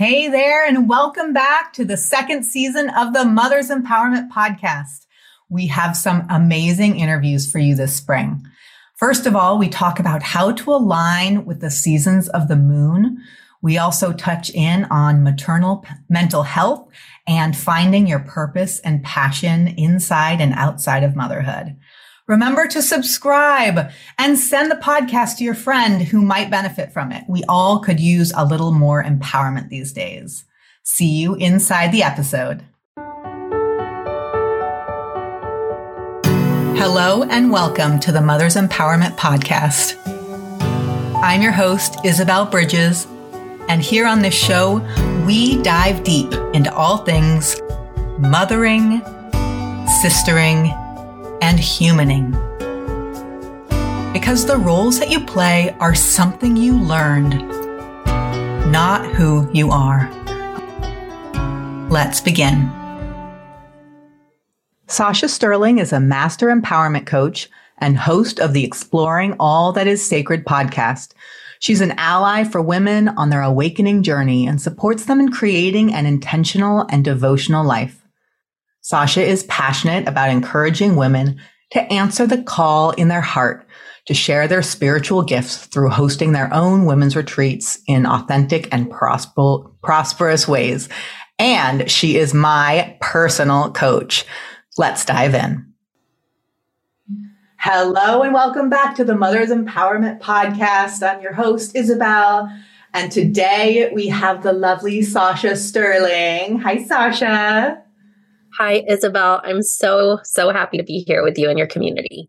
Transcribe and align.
Hey 0.00 0.28
there, 0.28 0.64
and 0.64 0.88
welcome 0.88 1.34
back 1.34 1.74
to 1.74 1.84
the 1.84 1.98
second 1.98 2.44
season 2.44 2.88
of 2.88 3.12
the 3.12 3.26
Mothers 3.26 3.68
Empowerment 3.68 4.30
Podcast. 4.30 5.04
We 5.50 5.66
have 5.66 5.94
some 5.94 6.26
amazing 6.30 6.98
interviews 6.98 7.52
for 7.52 7.58
you 7.58 7.74
this 7.74 7.96
spring. 7.96 8.42
First 8.96 9.26
of 9.26 9.36
all, 9.36 9.58
we 9.58 9.68
talk 9.68 10.00
about 10.00 10.22
how 10.22 10.52
to 10.52 10.72
align 10.72 11.44
with 11.44 11.60
the 11.60 11.70
seasons 11.70 12.30
of 12.30 12.48
the 12.48 12.56
moon. 12.56 13.22
We 13.60 13.76
also 13.76 14.14
touch 14.14 14.48
in 14.48 14.84
on 14.84 15.22
maternal 15.22 15.84
mental 16.08 16.44
health 16.44 16.88
and 17.26 17.54
finding 17.54 18.06
your 18.06 18.20
purpose 18.20 18.80
and 18.80 19.04
passion 19.04 19.68
inside 19.68 20.40
and 20.40 20.54
outside 20.54 21.04
of 21.04 21.14
motherhood. 21.14 21.76
Remember 22.30 22.68
to 22.68 22.80
subscribe 22.80 23.90
and 24.16 24.38
send 24.38 24.70
the 24.70 24.76
podcast 24.76 25.38
to 25.38 25.44
your 25.44 25.56
friend 25.56 26.00
who 26.00 26.22
might 26.22 26.48
benefit 26.48 26.92
from 26.92 27.10
it. 27.10 27.24
We 27.28 27.42
all 27.48 27.80
could 27.80 27.98
use 27.98 28.32
a 28.36 28.44
little 28.44 28.70
more 28.70 29.02
empowerment 29.02 29.68
these 29.68 29.92
days. 29.92 30.44
See 30.84 31.08
you 31.08 31.34
inside 31.34 31.90
the 31.90 32.04
episode. 32.04 32.62
Hello 36.78 37.24
and 37.24 37.50
welcome 37.50 37.98
to 37.98 38.12
the 38.12 38.20
Mother's 38.20 38.54
Empowerment 38.54 39.16
Podcast. 39.16 39.98
I'm 41.24 41.42
your 41.42 41.50
host, 41.50 41.96
Isabel 42.04 42.46
Bridges, 42.46 43.08
and 43.68 43.82
here 43.82 44.06
on 44.06 44.20
this 44.22 44.34
show, 44.34 44.76
we 45.26 45.60
dive 45.64 46.04
deep 46.04 46.32
into 46.54 46.72
all 46.72 46.98
things 46.98 47.60
mothering, 48.20 49.00
sistering, 50.00 50.79
and 51.40 51.58
humaning. 51.58 52.32
Because 54.12 54.46
the 54.46 54.56
roles 54.56 54.98
that 54.98 55.10
you 55.10 55.24
play 55.24 55.74
are 55.80 55.94
something 55.94 56.56
you 56.56 56.78
learned, 56.78 57.38
not 58.70 59.06
who 59.06 59.48
you 59.52 59.70
are. 59.70 60.10
Let's 61.90 62.20
begin. 62.20 62.70
Sacha 64.86 65.28
Sterling 65.28 65.78
is 65.78 65.92
a 65.92 66.00
master 66.00 66.48
empowerment 66.48 67.06
coach 67.06 67.48
and 67.78 67.96
host 67.96 68.38
of 68.38 68.52
the 68.52 68.64
Exploring 68.64 69.34
All 69.38 69.72
That 69.72 69.86
Is 69.86 70.04
Sacred 70.06 70.44
podcast. 70.44 71.12
She's 71.60 71.80
an 71.80 71.92
ally 71.92 72.44
for 72.44 72.60
women 72.60 73.08
on 73.08 73.30
their 73.30 73.42
awakening 73.42 74.02
journey 74.02 74.46
and 74.46 74.60
supports 74.60 75.04
them 75.04 75.20
in 75.20 75.30
creating 75.30 75.92
an 75.94 76.06
intentional 76.06 76.86
and 76.90 77.04
devotional 77.04 77.64
life. 77.64 77.99
Sacha 78.82 79.22
is 79.22 79.44
passionate 79.44 80.08
about 80.08 80.30
encouraging 80.30 80.96
women 80.96 81.38
to 81.72 81.92
answer 81.92 82.26
the 82.26 82.42
call 82.42 82.92
in 82.92 83.08
their 83.08 83.20
heart 83.20 83.66
to 84.06 84.14
share 84.14 84.48
their 84.48 84.62
spiritual 84.62 85.22
gifts 85.22 85.66
through 85.66 85.90
hosting 85.90 86.32
their 86.32 86.52
own 86.52 86.86
women's 86.86 87.14
retreats 87.14 87.78
in 87.86 88.06
authentic 88.06 88.72
and 88.72 88.90
prosper- 88.90 89.68
prosperous 89.82 90.48
ways. 90.48 90.88
And 91.38 91.90
she 91.90 92.16
is 92.16 92.32
my 92.32 92.96
personal 93.00 93.70
coach. 93.70 94.24
Let's 94.78 95.04
dive 95.04 95.34
in. 95.34 95.66
Hello 97.58 98.22
and 98.22 98.32
welcome 98.32 98.70
back 98.70 98.96
to 98.96 99.04
the 99.04 99.14
Mothers 99.14 99.50
Empowerment 99.50 100.20
Podcast. 100.20 101.06
I'm 101.06 101.20
your 101.20 101.34
host, 101.34 101.76
Isabel. 101.76 102.50
And 102.94 103.12
today 103.12 103.92
we 103.94 104.08
have 104.08 104.42
the 104.42 104.54
lovely 104.54 105.02
Sacha 105.02 105.54
Sterling. 105.54 106.60
Hi, 106.60 106.82
Sacha. 106.82 107.84
Hi, 108.60 108.84
Isabel. 108.86 109.40
I'm 109.42 109.62
so, 109.62 110.20
so 110.22 110.52
happy 110.52 110.76
to 110.76 110.84
be 110.84 111.02
here 111.06 111.22
with 111.22 111.38
you 111.38 111.48
and 111.48 111.58
your 111.58 111.66
community. 111.66 112.28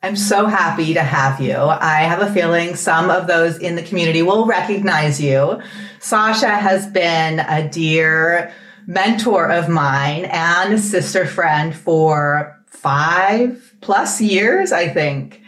I'm 0.00 0.14
so 0.14 0.46
happy 0.46 0.94
to 0.94 1.02
have 1.02 1.40
you. 1.40 1.56
I 1.56 2.02
have 2.02 2.22
a 2.22 2.32
feeling 2.32 2.76
some 2.76 3.10
of 3.10 3.26
those 3.26 3.58
in 3.58 3.74
the 3.74 3.82
community 3.82 4.22
will 4.22 4.46
recognize 4.46 5.20
you. 5.20 5.60
Sacha 5.98 6.50
has 6.50 6.86
been 6.86 7.40
a 7.40 7.68
dear 7.68 8.54
mentor 8.86 9.50
of 9.50 9.68
mine 9.68 10.26
and 10.26 10.74
a 10.74 10.78
sister 10.78 11.26
friend 11.26 11.74
for 11.74 12.56
five 12.68 13.74
plus 13.80 14.20
years, 14.20 14.70
I 14.70 14.86
think. 14.86 15.42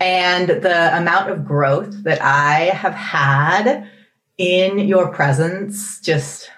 And 0.00 0.48
the 0.48 0.96
amount 0.98 1.30
of 1.30 1.44
growth 1.44 2.02
that 2.02 2.20
I 2.20 2.74
have 2.74 2.94
had 2.94 3.88
in 4.38 4.80
your 4.80 5.12
presence 5.12 6.00
just 6.00 6.50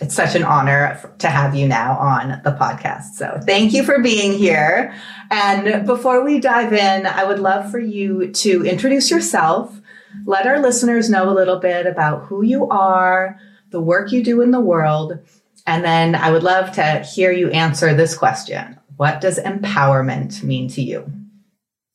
it's 0.00 0.14
such 0.14 0.34
an 0.34 0.44
honor 0.44 1.00
to 1.18 1.28
have 1.28 1.54
you 1.54 1.66
now 1.66 1.96
on 1.96 2.40
the 2.44 2.52
podcast. 2.52 3.14
So 3.14 3.40
thank 3.44 3.72
you 3.72 3.82
for 3.82 4.00
being 4.00 4.32
here. 4.32 4.94
And 5.30 5.86
before 5.86 6.22
we 6.22 6.38
dive 6.38 6.72
in, 6.72 7.06
I 7.06 7.24
would 7.24 7.38
love 7.38 7.70
for 7.70 7.78
you 7.78 8.30
to 8.30 8.66
introduce 8.66 9.10
yourself, 9.10 9.80
let 10.26 10.46
our 10.46 10.60
listeners 10.60 11.08
know 11.08 11.30
a 11.30 11.34
little 11.34 11.58
bit 11.58 11.86
about 11.86 12.24
who 12.24 12.42
you 12.42 12.68
are, 12.68 13.40
the 13.70 13.80
work 13.80 14.12
you 14.12 14.22
do 14.22 14.42
in 14.42 14.50
the 14.50 14.60
world, 14.60 15.18
and 15.66 15.84
then 15.84 16.14
I 16.14 16.30
would 16.30 16.44
love 16.44 16.72
to 16.72 17.00
hear 17.00 17.32
you 17.32 17.50
answer 17.50 17.92
this 17.94 18.16
question. 18.16 18.78
What 18.96 19.20
does 19.20 19.38
empowerment 19.38 20.42
mean 20.42 20.68
to 20.68 20.82
you? 20.82 21.10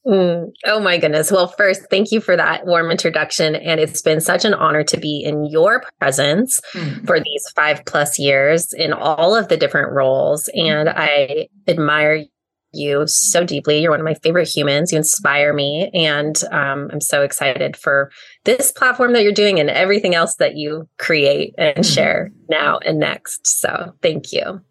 Mm, 0.05 0.51
oh 0.65 0.79
my 0.79 0.97
goodness. 0.97 1.31
Well, 1.31 1.47
first, 1.47 1.83
thank 1.91 2.11
you 2.11 2.21
for 2.21 2.35
that 2.35 2.65
warm 2.65 2.89
introduction. 2.89 3.55
And 3.55 3.79
it's 3.79 4.01
been 4.01 4.19
such 4.19 4.45
an 4.45 4.53
honor 4.53 4.83
to 4.83 4.97
be 4.97 5.21
in 5.23 5.45
your 5.45 5.83
presence 5.99 6.59
mm. 6.73 7.05
for 7.05 7.19
these 7.19 7.45
five 7.55 7.83
plus 7.85 8.17
years 8.17 8.73
in 8.73 8.93
all 8.93 9.35
of 9.35 9.47
the 9.47 9.57
different 9.57 9.91
roles. 9.91 10.49
And 10.55 10.89
I 10.89 11.47
admire 11.67 12.25
you 12.73 13.03
so 13.05 13.43
deeply. 13.43 13.79
You're 13.79 13.91
one 13.91 13.99
of 13.99 14.05
my 14.05 14.15
favorite 14.15 14.47
humans. 14.47 14.91
You 14.91 14.97
inspire 14.97 15.53
me. 15.53 15.91
And 15.93 16.41
um, 16.51 16.89
I'm 16.91 17.01
so 17.01 17.21
excited 17.21 17.77
for 17.77 18.11
this 18.45 18.71
platform 18.71 19.13
that 19.13 19.23
you're 19.23 19.33
doing 19.33 19.59
and 19.59 19.69
everything 19.69 20.15
else 20.15 20.35
that 20.35 20.55
you 20.55 20.87
create 20.97 21.53
and 21.57 21.77
mm. 21.77 21.93
share 21.93 22.31
now 22.49 22.79
and 22.79 22.97
next. 22.97 23.45
So 23.45 23.93
thank 24.01 24.31
you. 24.33 24.61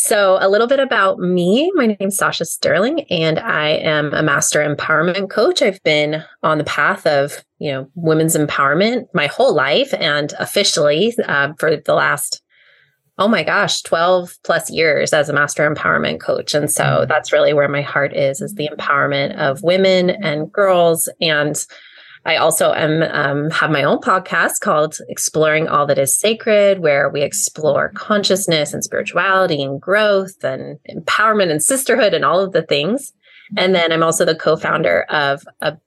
So, 0.00 0.38
a 0.40 0.48
little 0.48 0.68
bit 0.68 0.78
about 0.78 1.18
me. 1.18 1.72
My 1.74 1.86
name 1.86 1.96
is 1.98 2.18
Sacha 2.18 2.44
Sterling, 2.44 3.00
and 3.10 3.36
I 3.40 3.70
am 3.70 4.14
a 4.14 4.22
master 4.22 4.60
empowerment 4.60 5.28
coach. 5.28 5.60
I've 5.60 5.82
been 5.82 6.22
on 6.44 6.58
the 6.58 6.64
path 6.64 7.04
of, 7.04 7.44
you 7.58 7.72
know, 7.72 7.90
women's 7.96 8.36
empowerment 8.36 9.08
my 9.12 9.26
whole 9.26 9.52
life, 9.52 9.92
and 9.98 10.32
officially 10.38 11.14
uh, 11.26 11.52
for 11.58 11.78
the 11.78 11.94
last, 11.94 12.40
oh 13.18 13.26
my 13.26 13.42
gosh, 13.42 13.82
twelve 13.82 14.38
plus 14.44 14.70
years 14.70 15.12
as 15.12 15.28
a 15.28 15.32
master 15.32 15.68
empowerment 15.68 16.20
coach. 16.20 16.54
And 16.54 16.70
so 16.70 16.84
mm-hmm. 16.84 17.08
that's 17.08 17.32
really 17.32 17.52
where 17.52 17.68
my 17.68 17.82
heart 17.82 18.14
is: 18.14 18.40
is 18.40 18.54
the 18.54 18.68
empowerment 18.68 19.36
of 19.36 19.64
women 19.64 20.10
and 20.10 20.52
girls, 20.52 21.08
and 21.20 21.56
I 22.28 22.36
also 22.36 22.74
am 22.74 23.02
um, 23.04 23.48
have 23.48 23.70
my 23.70 23.82
own 23.84 24.00
podcast 24.00 24.60
called 24.60 24.98
Exploring 25.08 25.66
All 25.66 25.86
That 25.86 25.98
Is 25.98 26.20
Sacred, 26.20 26.80
where 26.80 27.08
we 27.08 27.22
explore 27.22 27.90
consciousness 27.94 28.74
and 28.74 28.84
spirituality 28.84 29.62
and 29.62 29.80
growth 29.80 30.44
and 30.44 30.78
empowerment 30.90 31.50
and 31.50 31.62
sisterhood 31.62 32.12
and 32.12 32.26
all 32.26 32.38
of 32.38 32.52
the 32.52 32.60
things. 32.60 33.14
And 33.56 33.74
then 33.74 33.92
I'm 33.92 34.02
also 34.02 34.26
the 34.26 34.34
co-founder 34.34 35.04
of 35.04 35.42
a 35.62 35.78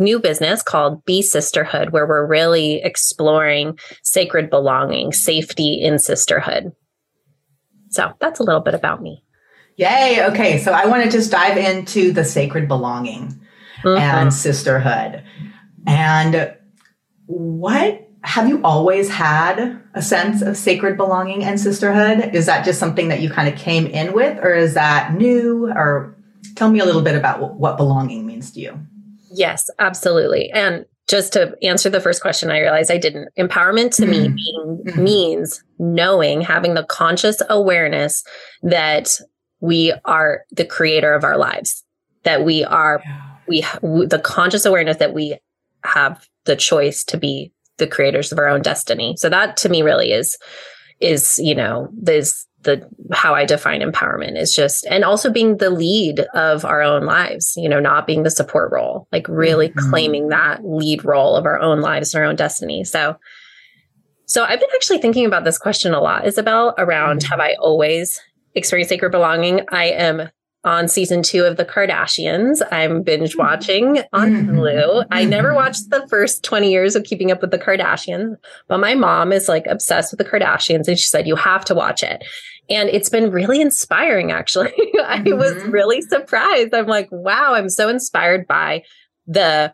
new 0.00 0.18
business 0.18 0.60
called 0.60 1.04
Be 1.04 1.22
Sisterhood, 1.22 1.90
where 1.90 2.04
we're 2.04 2.26
really 2.26 2.82
exploring 2.82 3.78
sacred 4.02 4.50
belonging, 4.50 5.12
safety 5.12 5.74
in 5.74 6.00
sisterhood. 6.00 6.72
So 7.90 8.12
that's 8.18 8.40
a 8.40 8.42
little 8.42 8.60
bit 8.60 8.74
about 8.74 9.02
me. 9.02 9.22
Yay. 9.76 10.26
Okay. 10.30 10.58
So 10.58 10.72
I 10.72 10.86
want 10.86 11.04
to 11.04 11.10
just 11.10 11.30
dive 11.30 11.56
into 11.56 12.10
the 12.10 12.24
sacred 12.24 12.66
belonging 12.66 13.40
mm-hmm. 13.84 13.98
and 13.98 14.34
sisterhood. 14.34 15.22
And 15.86 16.56
what 17.26 18.06
have 18.22 18.48
you 18.48 18.62
always 18.62 19.08
had 19.08 19.80
a 19.94 20.02
sense 20.02 20.42
of 20.42 20.56
sacred 20.56 20.96
belonging 20.96 21.42
and 21.42 21.58
sisterhood? 21.58 22.34
Is 22.34 22.46
that 22.46 22.64
just 22.64 22.78
something 22.78 23.08
that 23.08 23.20
you 23.20 23.30
kind 23.30 23.48
of 23.48 23.58
came 23.58 23.86
in 23.86 24.12
with, 24.12 24.38
or 24.42 24.54
is 24.54 24.74
that 24.74 25.14
new? 25.14 25.68
Or 25.68 26.16
tell 26.54 26.70
me 26.70 26.80
a 26.80 26.84
little 26.84 27.02
bit 27.02 27.16
about 27.16 27.54
what 27.54 27.76
belonging 27.76 28.26
means 28.26 28.50
to 28.52 28.60
you. 28.60 28.78
Yes, 29.32 29.70
absolutely. 29.78 30.50
And 30.50 30.84
just 31.08 31.32
to 31.32 31.56
answer 31.62 31.90
the 31.90 32.00
first 32.00 32.20
question, 32.20 32.50
I 32.50 32.60
realized 32.60 32.90
I 32.90 32.98
didn't. 32.98 33.28
Empowerment 33.38 33.94
to 33.96 34.02
mm-hmm. 34.02 34.10
me 34.10 34.28
being, 34.28 34.82
mm-hmm. 34.86 35.02
means 35.02 35.64
knowing, 35.78 36.40
having 36.40 36.74
the 36.74 36.84
conscious 36.84 37.42
awareness 37.48 38.22
that 38.62 39.18
we 39.60 39.92
are 40.04 40.44
the 40.52 40.64
creator 40.64 41.14
of 41.14 41.24
our 41.24 41.36
lives, 41.36 41.84
that 42.22 42.44
we 42.44 42.64
are, 42.64 43.02
yeah. 43.48 43.70
we, 43.82 44.06
the 44.06 44.20
conscious 44.22 44.64
awareness 44.64 44.98
that 44.98 45.14
we 45.14 45.36
have 45.84 46.26
the 46.44 46.56
choice 46.56 47.04
to 47.04 47.16
be 47.16 47.52
the 47.78 47.86
creators 47.86 48.30
of 48.30 48.38
our 48.38 48.48
own 48.48 48.62
destiny. 48.62 49.16
So 49.16 49.28
that 49.28 49.56
to 49.58 49.68
me 49.68 49.82
really 49.82 50.12
is 50.12 50.36
is, 51.00 51.38
you 51.38 51.54
know, 51.54 51.88
this 51.92 52.46
the 52.62 52.86
how 53.10 53.34
I 53.34 53.46
define 53.46 53.80
empowerment 53.80 54.38
is 54.38 54.52
just 54.52 54.86
and 54.86 55.02
also 55.02 55.30
being 55.30 55.56
the 55.56 55.70
lead 55.70 56.20
of 56.34 56.64
our 56.64 56.82
own 56.82 57.04
lives, 57.04 57.54
you 57.56 57.68
know, 57.68 57.80
not 57.80 58.06
being 58.06 58.22
the 58.22 58.30
support 58.30 58.70
role, 58.70 59.08
like 59.12 59.26
really 59.28 59.70
mm-hmm. 59.70 59.90
claiming 59.90 60.28
that 60.28 60.62
lead 60.62 61.04
role 61.04 61.36
of 61.36 61.46
our 61.46 61.58
own 61.58 61.80
lives 61.80 62.14
and 62.14 62.22
our 62.22 62.28
own 62.28 62.36
destiny. 62.36 62.84
So 62.84 63.16
so 64.26 64.44
I've 64.44 64.60
been 64.60 64.68
actually 64.74 64.98
thinking 64.98 65.26
about 65.26 65.44
this 65.44 65.58
question 65.58 65.92
a 65.92 66.00
lot, 66.00 66.26
Isabel, 66.26 66.74
around 66.78 67.20
mm-hmm. 67.20 67.30
have 67.30 67.40
I 67.40 67.54
always 67.58 68.20
experienced 68.54 68.90
sacred 68.90 69.10
belonging? 69.10 69.62
I 69.70 69.86
am 69.86 70.28
on 70.64 70.88
season 70.88 71.22
two 71.22 71.44
of 71.44 71.56
The 71.56 71.64
Kardashians. 71.64 72.60
I'm 72.70 73.02
binge 73.02 73.36
watching 73.36 74.02
on 74.12 74.30
mm-hmm. 74.30 74.50
Hulu. 74.50 75.06
I 75.10 75.24
never 75.24 75.48
mm-hmm. 75.48 75.56
watched 75.56 75.90
the 75.90 76.06
first 76.08 76.44
20 76.44 76.70
years 76.70 76.96
of 76.96 77.04
Keeping 77.04 77.30
Up 77.30 77.40
with 77.40 77.50
the 77.50 77.58
Kardashians, 77.58 78.36
but 78.68 78.78
my 78.78 78.94
mom 78.94 79.32
is 79.32 79.48
like 79.48 79.66
obsessed 79.66 80.12
with 80.12 80.18
the 80.18 80.24
Kardashians 80.24 80.86
and 80.86 80.98
she 80.98 81.08
said, 81.08 81.26
You 81.26 81.36
have 81.36 81.64
to 81.66 81.74
watch 81.74 82.02
it. 82.02 82.22
And 82.68 82.88
it's 82.88 83.08
been 83.08 83.30
really 83.30 83.60
inspiring, 83.60 84.30
actually. 84.30 84.72
I 85.04 85.22
was 85.26 85.54
mm-hmm. 85.54 85.70
really 85.70 86.02
surprised. 86.02 86.72
I'm 86.72 86.86
like, 86.86 87.08
wow, 87.10 87.54
I'm 87.54 87.68
so 87.68 87.88
inspired 87.88 88.46
by 88.46 88.84
the 89.26 89.72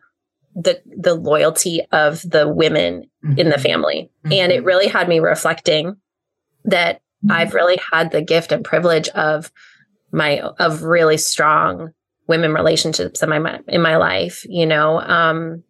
the 0.54 0.80
the 0.86 1.14
loyalty 1.14 1.82
of 1.92 2.22
the 2.22 2.48
women 2.48 3.04
mm-hmm. 3.24 3.38
in 3.38 3.50
the 3.50 3.58
family. 3.58 4.10
Mm-hmm. 4.24 4.32
And 4.32 4.52
it 4.52 4.64
really 4.64 4.88
had 4.88 5.08
me 5.08 5.20
reflecting 5.20 5.96
that 6.64 7.02
I've 7.28 7.54
really 7.54 7.78
had 7.92 8.12
the 8.12 8.22
gift 8.22 8.52
and 8.52 8.64
privilege 8.64 9.08
of 9.08 9.50
my 10.12 10.40
of 10.58 10.82
really 10.82 11.16
strong 11.16 11.90
women 12.28 12.52
relationships 12.52 13.22
in 13.22 13.28
my 13.28 13.60
in 13.68 13.82
my 13.82 13.96
life, 13.96 14.44
you 14.48 14.66
know. 14.66 15.00
Um 15.00 15.62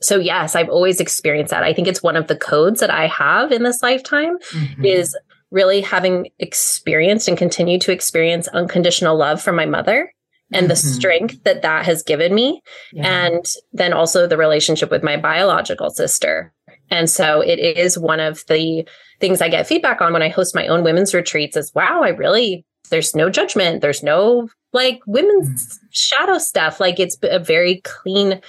so 0.00 0.16
yes, 0.16 0.54
I've 0.54 0.68
always 0.68 1.00
experienced 1.00 1.50
that. 1.50 1.64
I 1.64 1.74
think 1.74 1.88
it's 1.88 2.02
one 2.02 2.16
of 2.16 2.28
the 2.28 2.36
codes 2.36 2.80
that 2.80 2.90
I 2.90 3.08
have 3.08 3.50
in 3.50 3.64
this 3.64 3.82
lifetime 3.82 4.38
mm-hmm. 4.38 4.84
is 4.84 5.16
really 5.50 5.80
having 5.80 6.28
experienced 6.38 7.28
and 7.28 7.36
continue 7.36 7.78
to 7.80 7.92
experience 7.92 8.48
unconditional 8.48 9.16
love 9.16 9.42
from 9.42 9.56
my 9.56 9.66
mother 9.66 10.12
and 10.52 10.64
mm-hmm. 10.64 10.68
the 10.68 10.76
strength 10.76 11.42
that 11.44 11.62
that 11.62 11.84
has 11.84 12.02
given 12.02 12.34
me 12.34 12.62
yeah. 12.92 13.26
and 13.26 13.44
then 13.72 13.92
also 13.92 14.26
the 14.26 14.36
relationship 14.36 14.90
with 14.90 15.02
my 15.02 15.16
biological 15.16 15.90
sister 15.90 16.52
and 16.90 17.08
so 17.10 17.40
it 17.40 17.58
is 17.58 17.98
one 17.98 18.20
of 18.20 18.44
the 18.48 18.86
things 19.20 19.40
i 19.40 19.48
get 19.48 19.66
feedback 19.66 20.00
on 20.00 20.12
when 20.12 20.22
i 20.22 20.28
host 20.28 20.54
my 20.54 20.66
own 20.66 20.84
women's 20.84 21.14
retreats 21.14 21.56
is 21.56 21.74
wow 21.74 22.02
i 22.02 22.08
really 22.08 22.64
there's 22.88 23.14
no 23.14 23.30
judgment. 23.30 23.80
There's 23.80 24.02
no 24.02 24.48
like 24.72 25.00
women's 25.06 25.48
mm-hmm. 25.48 25.86
shadow 25.90 26.38
stuff. 26.38 26.80
Like 26.80 27.00
it's 27.00 27.16
a 27.22 27.38
very 27.38 27.80
clean 27.84 28.40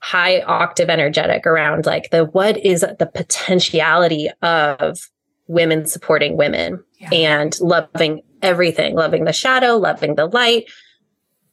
high 0.00 0.42
octave 0.42 0.90
energetic 0.90 1.46
around 1.46 1.86
like 1.86 2.10
the 2.10 2.26
what 2.26 2.58
is 2.58 2.82
the 2.82 3.10
potentiality 3.14 4.28
of 4.42 4.98
women 5.46 5.86
supporting 5.86 6.36
women 6.36 6.82
yeah. 6.98 7.08
and 7.10 7.58
loving 7.60 8.20
everything 8.42 8.94
loving 8.94 9.24
the 9.24 9.32
shadow 9.32 9.76
loving 9.76 10.14
the 10.14 10.26
light. 10.26 10.64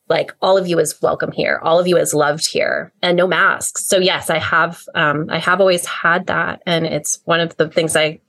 Like 0.10 0.36
all 0.42 0.58
of 0.58 0.68
you 0.68 0.78
is 0.80 1.02
welcome 1.02 1.32
here. 1.32 1.62
All 1.64 1.80
of 1.80 1.88
you 1.88 1.96
is 1.96 2.14
loved 2.14 2.46
here 2.52 2.92
and 3.02 3.16
no 3.16 3.26
masks. 3.28 3.86
So 3.86 4.00
yes 4.00 4.30
i 4.30 4.38
have 4.38 4.82
um, 4.96 5.28
i 5.30 5.40
have 5.40 5.62
always 5.62 5.86
had 5.86 6.28
that. 6.28 6.62
And 6.66 6.86
it's 6.86 7.22
one 7.26 7.40
of 7.40 7.56
the 7.56 7.70
things 7.70 7.96
i 7.96 8.20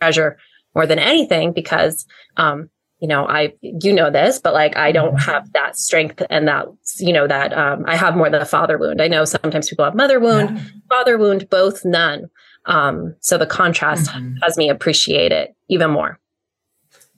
treasure 0.00 0.36
more 0.74 0.86
than 0.86 0.98
anything 0.98 1.52
because 1.52 2.06
um, 2.36 2.70
you 3.04 3.08
know 3.08 3.26
i 3.28 3.52
you 3.60 3.92
know 3.92 4.10
this 4.10 4.38
but 4.38 4.54
like 4.54 4.74
i 4.78 4.90
don't 4.90 5.16
mm-hmm. 5.16 5.30
have 5.30 5.52
that 5.52 5.76
strength 5.76 6.22
and 6.30 6.48
that 6.48 6.66
you 6.96 7.12
know 7.12 7.26
that 7.26 7.52
um, 7.52 7.84
i 7.86 7.94
have 7.94 8.16
more 8.16 8.30
than 8.30 8.40
a 8.40 8.46
father 8.46 8.78
wound 8.78 9.02
i 9.02 9.08
know 9.08 9.26
sometimes 9.26 9.68
people 9.68 9.84
have 9.84 9.94
mother 9.94 10.18
wound 10.18 10.56
yeah. 10.56 10.64
father 10.88 11.18
wound 11.18 11.48
both 11.50 11.84
none 11.84 12.30
um, 12.66 13.14
so 13.20 13.36
the 13.36 13.46
contrast 13.46 14.10
mm-hmm. 14.10 14.36
has 14.42 14.56
me 14.56 14.70
appreciate 14.70 15.32
it 15.32 15.54
even 15.68 15.90
more 15.90 16.18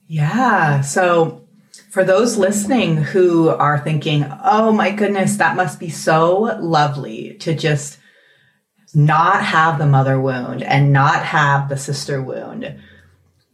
yeah 0.07 0.81
so 0.81 1.47
for 1.89 2.03
those 2.03 2.37
listening 2.37 2.97
who 2.97 3.49
are 3.49 3.79
thinking, 3.79 4.25
oh 4.43 4.71
my 4.71 4.91
goodness, 4.91 5.37
that 5.37 5.55
must 5.55 5.79
be 5.79 5.89
so 5.89 6.41
lovely 6.59 7.35
to 7.39 7.55
just 7.55 7.97
not 8.93 9.43
have 9.43 9.79
the 9.79 9.85
mother 9.85 10.19
wound 10.19 10.61
and 10.63 10.93
not 10.93 11.23
have 11.23 11.69
the 11.69 11.77
sister 11.77 12.21
wound. 12.21 12.79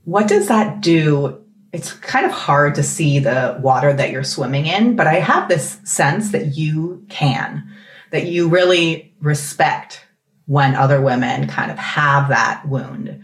What 0.06 0.28
does 0.28 0.48
that 0.48 0.82
do? 0.82 1.43
It's 1.74 1.92
kind 1.94 2.26
of 2.26 2.32
hard 2.32 2.76
to 2.76 2.84
see 2.84 3.20
the 3.20 3.58
water 3.62 3.92
that 3.92 4.12
you're 4.12 4.24
swimming 4.24 4.68
in, 4.68 4.96
but 4.96 5.08
I 5.08 5.16
have 5.16 5.50
this 5.50 5.80
sense 5.84 6.32
that 6.32 6.56
you 6.56 7.06
can, 7.10 7.70
that 8.12 8.28
you 8.28 8.48
really 8.48 9.14
respect 9.20 10.06
when 10.46 10.76
other 10.76 11.02
women 11.02 11.48
kind 11.48 11.72
of 11.72 11.78
have 11.78 12.30
that 12.30 12.68
wound. 12.68 13.24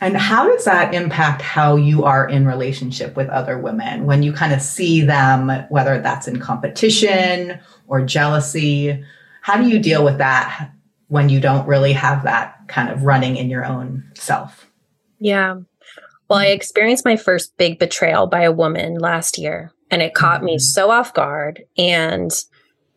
And 0.00 0.16
how 0.16 0.48
does 0.48 0.64
that 0.64 0.94
impact 0.94 1.40
how 1.40 1.76
you 1.76 2.04
are 2.04 2.28
in 2.28 2.46
relationship 2.46 3.16
with 3.16 3.28
other 3.28 3.58
women 3.58 4.06
when 4.06 4.22
you 4.22 4.32
kind 4.32 4.52
of 4.52 4.60
see 4.60 5.00
them, 5.02 5.50
whether 5.68 6.00
that's 6.00 6.26
in 6.26 6.40
competition 6.40 7.60
or 7.86 8.04
jealousy? 8.04 9.04
How 9.42 9.56
do 9.56 9.68
you 9.68 9.78
deal 9.78 10.04
with 10.04 10.18
that 10.18 10.70
when 11.08 11.28
you 11.28 11.40
don't 11.40 11.66
really 11.66 11.92
have 11.92 12.24
that 12.24 12.56
kind 12.68 12.88
of 12.88 13.04
running 13.04 13.36
in 13.36 13.50
your 13.50 13.64
own 13.64 14.04
self? 14.14 14.70
Yeah. 15.20 15.60
Well, 16.28 16.38
I 16.38 16.46
experienced 16.46 17.04
my 17.04 17.16
first 17.16 17.56
big 17.56 17.78
betrayal 17.78 18.26
by 18.26 18.42
a 18.42 18.52
woman 18.52 18.98
last 18.98 19.38
year, 19.38 19.72
and 19.90 20.02
it 20.02 20.14
caught 20.14 20.38
mm-hmm. 20.38 20.46
me 20.46 20.58
so 20.58 20.90
off 20.90 21.12
guard. 21.12 21.62
And 21.76 22.30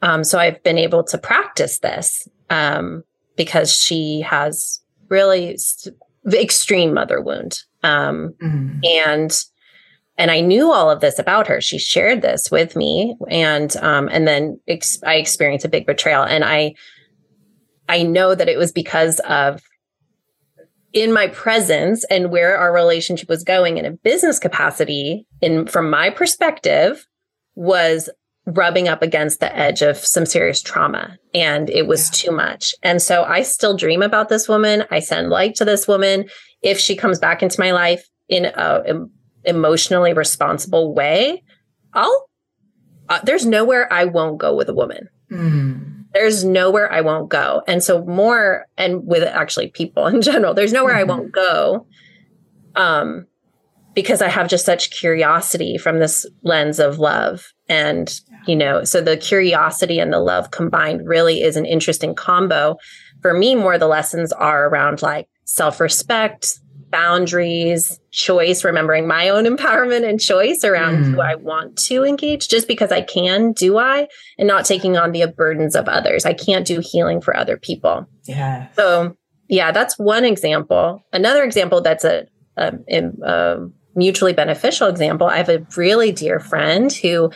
um, 0.02 0.24
so 0.24 0.40
I've 0.40 0.62
been 0.64 0.78
able 0.78 1.04
to 1.06 1.18
practice 1.18 1.80
this 1.80 2.28
um, 2.50 3.04
because 3.36 3.74
she 3.74 4.22
has 4.22 4.82
really 5.10 5.58
st- 5.58 5.96
extreme 6.34 6.94
mother 6.94 7.22
wound. 7.22 7.64
Um, 7.84 8.34
mm-hmm. 8.42 8.80
And 8.84 9.44
and 10.20 10.32
I 10.32 10.42
knew 10.42 10.72
all 10.72 10.90
of 10.90 11.00
this 11.00 11.20
about 11.20 11.48
her. 11.48 11.62
She 11.62 11.78
shared 11.78 12.24
this 12.24 12.50
with 12.50 12.76
me, 12.76 13.16
and 13.30 13.76
um, 13.78 14.10
and 14.12 14.28
then 14.28 14.60
ex- 14.68 15.02
I 15.04 15.16
experienced 15.16 15.66
a 15.66 15.70
big 15.70 15.86
betrayal, 15.86 16.24
and 16.24 16.44
I 16.44 16.74
I 17.88 18.04
know 18.04 18.34
that 18.34 18.50
it 18.50 18.58
was 18.58 18.72
because 18.72 19.20
of 19.22 19.62
in 20.94 21.12
my 21.14 21.28
presence 21.28 22.04
and 22.06 22.32
where 22.32 22.58
our 22.58 22.74
relationship 22.74 23.30
was 23.30 23.44
going 23.44 23.78
in 23.78 23.86
a 23.86 23.92
business 23.92 24.40
capacity. 24.40 25.28
In 25.42 25.68
from 25.68 25.90
my 25.90 26.10
perspective, 26.10 27.06
was 27.58 28.08
rubbing 28.46 28.88
up 28.88 29.02
against 29.02 29.42
the 29.42 29.58
edge 29.58 29.82
of 29.82 29.98
some 29.98 30.26
serious 30.26 30.62
trauma 30.62 31.18
and 31.34 31.70
it 31.70 31.86
was 31.86 32.10
too 32.10 32.32
much. 32.32 32.74
And 32.82 33.02
so 33.02 33.24
I 33.24 33.42
still 33.42 33.76
dream 33.76 34.02
about 34.02 34.30
this 34.30 34.48
woman. 34.48 34.86
I 34.90 35.00
send 35.00 35.30
light 35.30 35.56
to 35.56 35.66
this 35.66 35.88
woman. 35.88 36.30
If 36.62 36.80
she 36.80 36.96
comes 36.96 37.20
back 37.20 37.44
into 37.44 37.60
my 37.60 37.72
life 37.72 38.08
in 38.30 38.46
a 38.46 38.84
em- 38.86 39.12
emotionally 39.44 40.14
responsible 40.14 40.94
way, 40.94 41.44
I'll, 41.94 42.30
uh, 43.10 43.20
there's 43.24 43.46
nowhere 43.46 43.92
I 43.92 44.06
won't 44.06 44.38
go 44.38 44.56
with 44.56 44.70
a 44.70 44.74
woman. 44.74 45.10
Mm. 45.30 45.97
There's 46.18 46.44
nowhere 46.44 46.92
I 46.92 47.02
won't 47.02 47.30
go. 47.30 47.62
And 47.68 47.84
so 47.84 48.04
more, 48.06 48.66
and 48.76 49.06
with 49.06 49.22
actually 49.22 49.68
people 49.68 50.08
in 50.14 50.22
general, 50.22 50.56
there's 50.56 50.74
nowhere 50.74 50.96
mm-hmm. 50.96 51.12
I 51.12 51.16
won't 51.16 51.32
go. 51.32 51.86
Um, 52.76 53.28
because 53.94 54.22
I 54.22 54.30
have 54.30 54.48
just 54.48 54.66
such 54.66 54.92
curiosity 54.92 55.78
from 55.78 56.00
this 56.00 56.26
lens 56.44 56.80
of 56.80 57.00
love 57.00 57.52
and 57.68 58.22
you 58.46 58.56
know 58.56 58.84
so 58.84 59.02
the 59.02 59.18
curiosity 59.18 59.98
and 59.98 60.14
the 60.14 60.20
love 60.20 60.52
combined 60.52 61.08
really 61.08 61.42
is 61.42 61.56
an 61.56 61.66
interesting 61.66 62.14
combo 62.14 62.78
for 63.24 63.34
me 63.34 63.56
more 63.56 63.80
the 63.80 63.88
lessons 63.88 64.32
are 64.32 64.68
around 64.68 65.02
like 65.02 65.28
self-respect 65.46 66.60
boundaries 66.90 68.00
choice 68.12 68.64
remembering 68.64 69.08
my 69.08 69.30
own 69.30 69.46
empowerment 69.46 70.08
and 70.08 70.20
choice 70.20 70.64
around 70.64 70.98
mm. 70.98 71.04
who 71.12 71.22
i 71.22 71.36
want 71.36 71.78
to 71.78 72.04
engage 72.04 72.48
just 72.48 72.68
because 72.68 72.92
i 72.92 73.02
can 73.02 73.52
do 73.54 73.78
i? 73.78 74.08
And 74.38 74.48
not 74.48 74.66
taking 74.66 74.98
on 74.98 75.12
the 75.12 75.26
burdens 75.28 75.76
of 75.76 75.88
others. 75.88 76.26
I 76.26 76.34
can't 76.34 76.66
do 76.66 76.82
healing 76.84 77.22
for 77.22 77.36
other 77.36 77.58
people. 77.58 78.08
Yeah 78.26 78.68
so 78.76 79.16
yeah 79.48 79.72
that's 79.72 79.98
one 79.98 80.26
example. 80.26 81.04
Another 81.14 81.44
example 81.44 81.82
that's 81.82 82.04
a, 82.04 82.28
a, 82.58 82.74
a 83.24 83.68
mutually 83.96 84.34
beneficial 84.34 84.88
example 84.88 85.28
i 85.28 85.38
have 85.38 85.50
a 85.50 85.66
really 85.76 86.12
dear 86.12 86.40
friend 86.40 86.94
who 86.94 87.32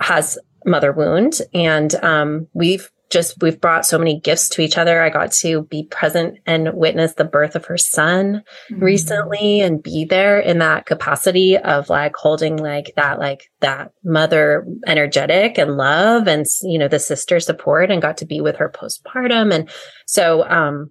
has 0.00 0.38
mother 0.64 0.92
wound 0.92 1.40
and 1.52 1.94
um, 1.96 2.48
we've 2.54 2.90
just 3.10 3.42
we've 3.42 3.60
brought 3.60 3.84
so 3.84 3.98
many 3.98 4.20
gifts 4.20 4.48
to 4.50 4.62
each 4.62 4.78
other. 4.78 5.02
I 5.02 5.10
got 5.10 5.32
to 5.32 5.64
be 5.64 5.84
present 5.84 6.38
and 6.46 6.72
witness 6.74 7.14
the 7.14 7.24
birth 7.24 7.56
of 7.56 7.64
her 7.66 7.76
son 7.76 8.42
mm-hmm. 8.70 8.82
recently 8.82 9.60
and 9.60 9.82
be 9.82 10.04
there 10.04 10.38
in 10.38 10.58
that 10.58 10.86
capacity 10.86 11.58
of 11.58 11.90
like 11.90 12.14
holding 12.14 12.56
like 12.56 12.92
that 12.96 13.18
like 13.18 13.50
that 13.60 13.92
mother 14.04 14.66
energetic 14.86 15.58
and 15.58 15.76
love 15.76 16.28
and 16.28 16.46
you 16.62 16.78
know 16.78 16.88
the 16.88 16.98
sister 16.98 17.40
support 17.40 17.90
and 17.90 18.00
got 18.00 18.16
to 18.18 18.26
be 18.26 18.40
with 18.40 18.56
her 18.56 18.70
postpartum 18.70 19.52
and 19.52 19.68
so 20.06 20.48
um 20.48 20.90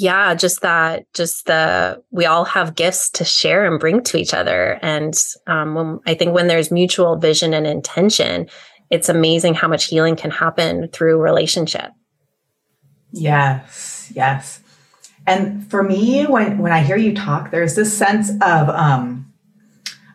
yeah, 0.00 0.34
just 0.34 0.62
that, 0.62 1.12
just 1.12 1.44
the, 1.44 2.02
we 2.10 2.24
all 2.24 2.46
have 2.46 2.74
gifts 2.74 3.10
to 3.10 3.24
share 3.24 3.66
and 3.66 3.78
bring 3.78 4.02
to 4.04 4.16
each 4.16 4.32
other. 4.32 4.78
And 4.80 5.12
um, 5.46 5.74
when, 5.74 5.98
I 6.06 6.14
think 6.14 6.32
when 6.32 6.46
there's 6.46 6.70
mutual 6.70 7.16
vision 7.16 7.52
and 7.52 7.66
intention, 7.66 8.48
it's 8.90 9.08
amazing 9.08 9.54
how 9.54 9.68
much 9.68 9.86
healing 9.86 10.16
can 10.16 10.30
happen 10.30 10.88
through 10.88 11.20
relationship. 11.20 11.92
Yes, 13.12 14.12
yes. 14.14 14.60
And 15.26 15.68
for 15.70 15.82
me, 15.82 16.26
when 16.26 16.58
when 16.58 16.72
I 16.72 16.82
hear 16.82 16.96
you 16.96 17.14
talk, 17.14 17.50
there's 17.50 17.74
this 17.74 17.96
sense 17.96 18.30
of 18.30 18.68
um, 18.68 19.32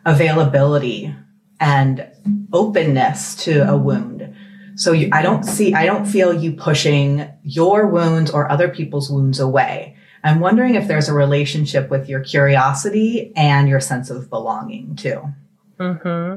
availability 0.04 1.14
and 1.58 2.06
openness 2.52 3.34
to 3.44 3.68
a 3.68 3.76
wound 3.76 4.34
so 4.76 4.92
you, 4.92 5.08
I 5.10 5.22
don't 5.22 5.42
see, 5.42 5.74
I 5.74 5.86
don't 5.86 6.04
feel 6.04 6.34
you 6.34 6.52
pushing 6.52 7.26
your 7.42 7.86
wounds 7.86 8.30
or 8.30 8.50
other 8.50 8.68
people's 8.68 9.10
wounds 9.10 9.40
away. 9.40 9.96
I'm 10.22 10.40
wondering 10.40 10.74
if 10.74 10.86
there's 10.86 11.08
a 11.08 11.14
relationship 11.14 11.88
with 11.88 12.08
your 12.10 12.20
curiosity 12.20 13.32
and 13.36 13.68
your 13.68 13.80
sense 13.80 14.10
of 14.10 14.28
belonging 14.28 14.94
too. 14.96 15.22
Mm-hmm. 15.80 16.36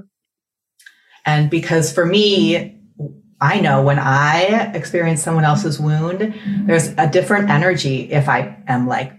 And 1.30 1.50
because 1.50 1.94
for 1.94 2.06
me, 2.06 2.76
I 3.40 3.60
know 3.60 3.84
when 3.84 4.00
I 4.00 4.72
experience 4.74 5.22
someone 5.22 5.46
else's 5.46 5.80
wound, 5.80 6.34
there's 6.66 6.88
a 6.98 7.08
different 7.08 7.52
energy 7.52 8.12
if 8.12 8.28
I 8.28 8.58
am 8.68 8.88
like 8.88 9.14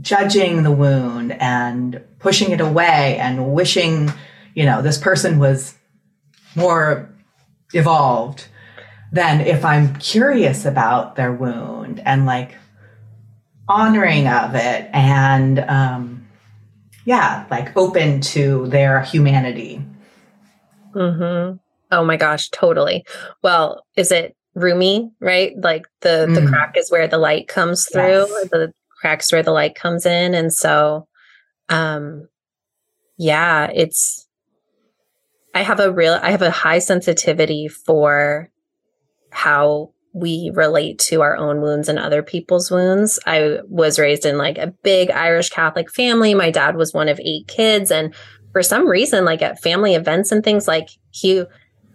judging 0.00 0.62
the 0.62 0.72
wound 0.72 1.32
and 1.32 2.02
pushing 2.18 2.50
it 2.50 2.62
away 2.62 3.18
and 3.18 3.52
wishing, 3.52 4.10
you 4.54 4.64
know, 4.64 4.80
this 4.80 4.96
person 4.96 5.38
was 5.38 5.74
more 6.56 7.14
evolved 7.74 8.46
than 9.12 9.42
if 9.42 9.62
I'm 9.62 9.96
curious 9.96 10.64
about 10.64 11.16
their 11.16 11.32
wound 11.32 12.00
and 12.06 12.24
like 12.24 12.56
honoring 13.68 14.26
of 14.26 14.54
it 14.54 14.88
and, 14.94 15.58
um, 15.58 16.26
yeah, 17.04 17.44
like 17.50 17.76
open 17.76 18.22
to 18.22 18.66
their 18.68 19.02
humanity. 19.02 19.84
Mm-hmm. 20.94 21.56
Oh 21.92 22.04
my 22.04 22.16
gosh, 22.16 22.48
totally. 22.50 23.04
Well, 23.42 23.84
is 23.96 24.12
it 24.12 24.36
roomy, 24.54 25.10
right? 25.20 25.52
Like 25.56 25.86
the 26.00 26.26
mm. 26.28 26.34
the 26.34 26.46
crack 26.46 26.76
is 26.76 26.90
where 26.90 27.08
the 27.08 27.18
light 27.18 27.48
comes 27.48 27.86
through. 27.86 28.26
Yes. 28.28 28.48
The 28.50 28.72
cracks 29.00 29.32
where 29.32 29.42
the 29.42 29.52
light 29.52 29.74
comes 29.74 30.06
in, 30.06 30.34
and 30.34 30.52
so, 30.52 31.08
um, 31.68 32.28
yeah, 33.16 33.70
it's. 33.74 34.26
I 35.52 35.62
have 35.62 35.80
a 35.80 35.90
real, 35.90 36.16
I 36.22 36.30
have 36.30 36.42
a 36.42 36.50
high 36.50 36.78
sensitivity 36.78 37.66
for 37.66 38.50
how 39.30 39.90
we 40.12 40.52
relate 40.54 40.98
to 40.98 41.22
our 41.22 41.36
own 41.36 41.60
wounds 41.60 41.88
and 41.88 41.98
other 41.98 42.22
people's 42.22 42.70
wounds. 42.70 43.18
I 43.26 43.58
was 43.68 43.98
raised 43.98 44.24
in 44.24 44.38
like 44.38 44.58
a 44.58 44.72
big 44.82 45.10
Irish 45.10 45.50
Catholic 45.50 45.90
family. 45.90 46.34
My 46.34 46.52
dad 46.52 46.76
was 46.76 46.94
one 46.94 47.08
of 47.08 47.18
eight 47.20 47.48
kids, 47.48 47.90
and 47.90 48.14
for 48.52 48.62
some 48.62 48.88
reason, 48.88 49.24
like 49.24 49.42
at 49.42 49.62
family 49.62 49.94
events 49.94 50.32
and 50.32 50.42
things, 50.42 50.66
like 50.66 50.88
he 51.10 51.44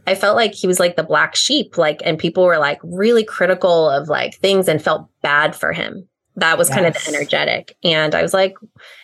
I 0.07 0.15
felt 0.15 0.35
like 0.35 0.53
he 0.53 0.67
was 0.67 0.79
like 0.79 0.95
the 0.95 1.03
black 1.03 1.35
sheep, 1.35 1.77
like, 1.77 2.01
and 2.05 2.19
people 2.19 2.43
were 2.43 2.59
like 2.59 2.79
really 2.83 3.23
critical 3.23 3.89
of 3.89 4.07
like 4.07 4.35
things 4.35 4.67
and 4.67 4.81
felt 4.81 5.09
bad 5.21 5.55
for 5.55 5.73
him. 5.73 6.07
That 6.35 6.57
was 6.57 6.69
yes. 6.69 6.75
kind 6.75 6.87
of 6.87 6.93
the 6.93 7.09
energetic. 7.09 7.75
And 7.83 8.13
I 8.13 8.21
was 8.21 8.33
like, 8.33 8.55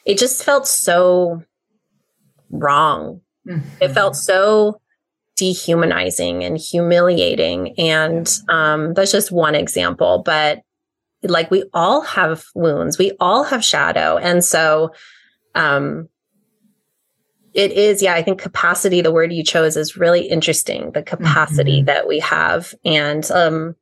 it 0.06 0.18
just 0.18 0.44
felt 0.44 0.68
so 0.68 1.44
wrong. 2.52 3.22
Mm-hmm. 3.48 3.68
It 3.82 3.90
felt 3.90 4.16
so 4.16 4.80
dehumanizing 5.38 6.44
and 6.44 6.58
humiliating. 6.58 7.74
And 7.80 8.32
um, 8.50 8.94
that's 8.94 9.12
just 9.12 9.32
one 9.32 9.56
example. 9.56 10.22
But 10.24 10.62
like 11.24 11.50
we 11.50 11.64
all 11.74 12.02
have 12.02 12.44
wounds, 12.54 13.00
we 13.00 13.14
all 13.20 13.44
have 13.46 13.64
shadow. 13.64 14.18
And 14.18 14.44
so 14.44 14.94
um, 15.56 16.10
it 17.54 17.72
is 17.72 18.02
yeah 18.02 18.14
i 18.14 18.22
think 18.22 18.40
capacity 18.40 19.02
the 19.02 19.12
word 19.12 19.34
you 19.34 19.44
chose 19.44 19.78
is 19.78 19.98
really 19.98 20.28
interesting 20.28 20.92
the 20.92 21.04
capacity 21.04 21.80
mm-hmm. 21.80 21.86
that 21.86 22.08
we 22.08 22.20
have. 22.20 22.74
And 22.86 23.30
um 23.32 23.76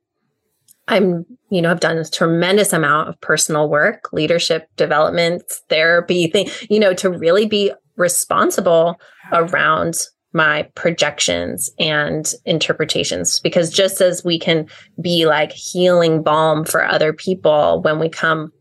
i'm 0.88 1.24
you 1.50 1.62
know 1.62 1.70
i've 1.70 1.80
done 1.80 1.98
a 1.98 2.04
tremendous 2.04 2.72
amount 2.72 3.08
of 3.08 3.20
personal 3.20 3.68
work 3.68 4.12
leadership 4.12 4.68
development 4.76 5.42
therapy 5.68 6.26
thing 6.26 6.48
you 6.68 6.80
know 6.80 6.94
to 6.94 7.10
really 7.10 7.46
be 7.46 7.72
responsible 7.96 8.98
around 9.32 9.94
my 10.32 10.62
projections 10.74 11.70
and 11.78 12.34
interpretations. 12.44 13.40
Because 13.40 13.70
just 13.70 14.00
as 14.00 14.24
we 14.24 14.38
can 14.38 14.66
be 15.00 15.26
like 15.26 15.52
healing 15.52 16.22
balm 16.22 16.64
for 16.64 16.84
other 16.84 17.12
people 17.12 17.82
when 17.82 17.98
we 17.98 18.08
come 18.08 18.52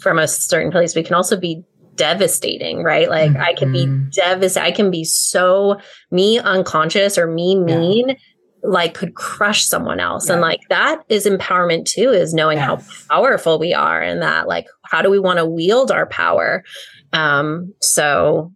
from 0.00 0.18
a 0.18 0.28
certain 0.28 0.70
place 0.70 0.94
we 0.94 1.02
can 1.02 1.14
also 1.16 1.36
be 1.36 1.60
devastating, 1.98 2.82
right? 2.82 3.10
Like 3.10 3.32
mm-hmm. 3.32 3.42
I 3.42 3.52
can 3.52 3.72
be 3.72 3.84
mm-hmm. 3.84 4.08
devastated. 4.10 4.64
I 4.64 4.70
can 4.70 4.90
be 4.90 5.04
so 5.04 5.78
me 6.10 6.38
unconscious 6.38 7.18
or 7.18 7.26
me 7.26 7.56
mean, 7.56 8.08
yeah. 8.08 8.14
like 8.62 8.94
could 8.94 9.14
crush 9.14 9.64
someone 9.64 10.00
else. 10.00 10.28
Yeah. 10.28 10.34
And 10.34 10.40
like 10.40 10.60
that 10.70 11.02
is 11.10 11.26
empowerment 11.26 11.84
too, 11.84 12.10
is 12.10 12.32
knowing 12.32 12.56
yes. 12.56 12.66
how 12.66 13.14
powerful 13.14 13.58
we 13.58 13.74
are 13.74 14.00
and 14.00 14.22
that 14.22 14.48
like 14.48 14.66
how 14.84 15.02
do 15.02 15.10
we 15.10 15.18
want 15.18 15.38
to 15.38 15.44
wield 15.44 15.90
our 15.90 16.06
power? 16.06 16.64
Um, 17.12 17.74
so 17.82 18.52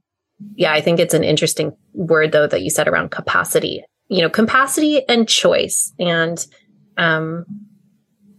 yeah, 0.54 0.72
I 0.72 0.80
think 0.80 0.98
it's 0.98 1.14
an 1.14 1.24
interesting 1.24 1.76
word 1.92 2.32
though 2.32 2.46
that 2.46 2.62
you 2.62 2.70
said 2.70 2.88
around 2.88 3.10
capacity. 3.10 3.84
You 4.08 4.22
know, 4.22 4.30
capacity 4.30 5.06
and 5.08 5.28
choice. 5.28 5.92
And 5.98 6.46
um 6.96 7.44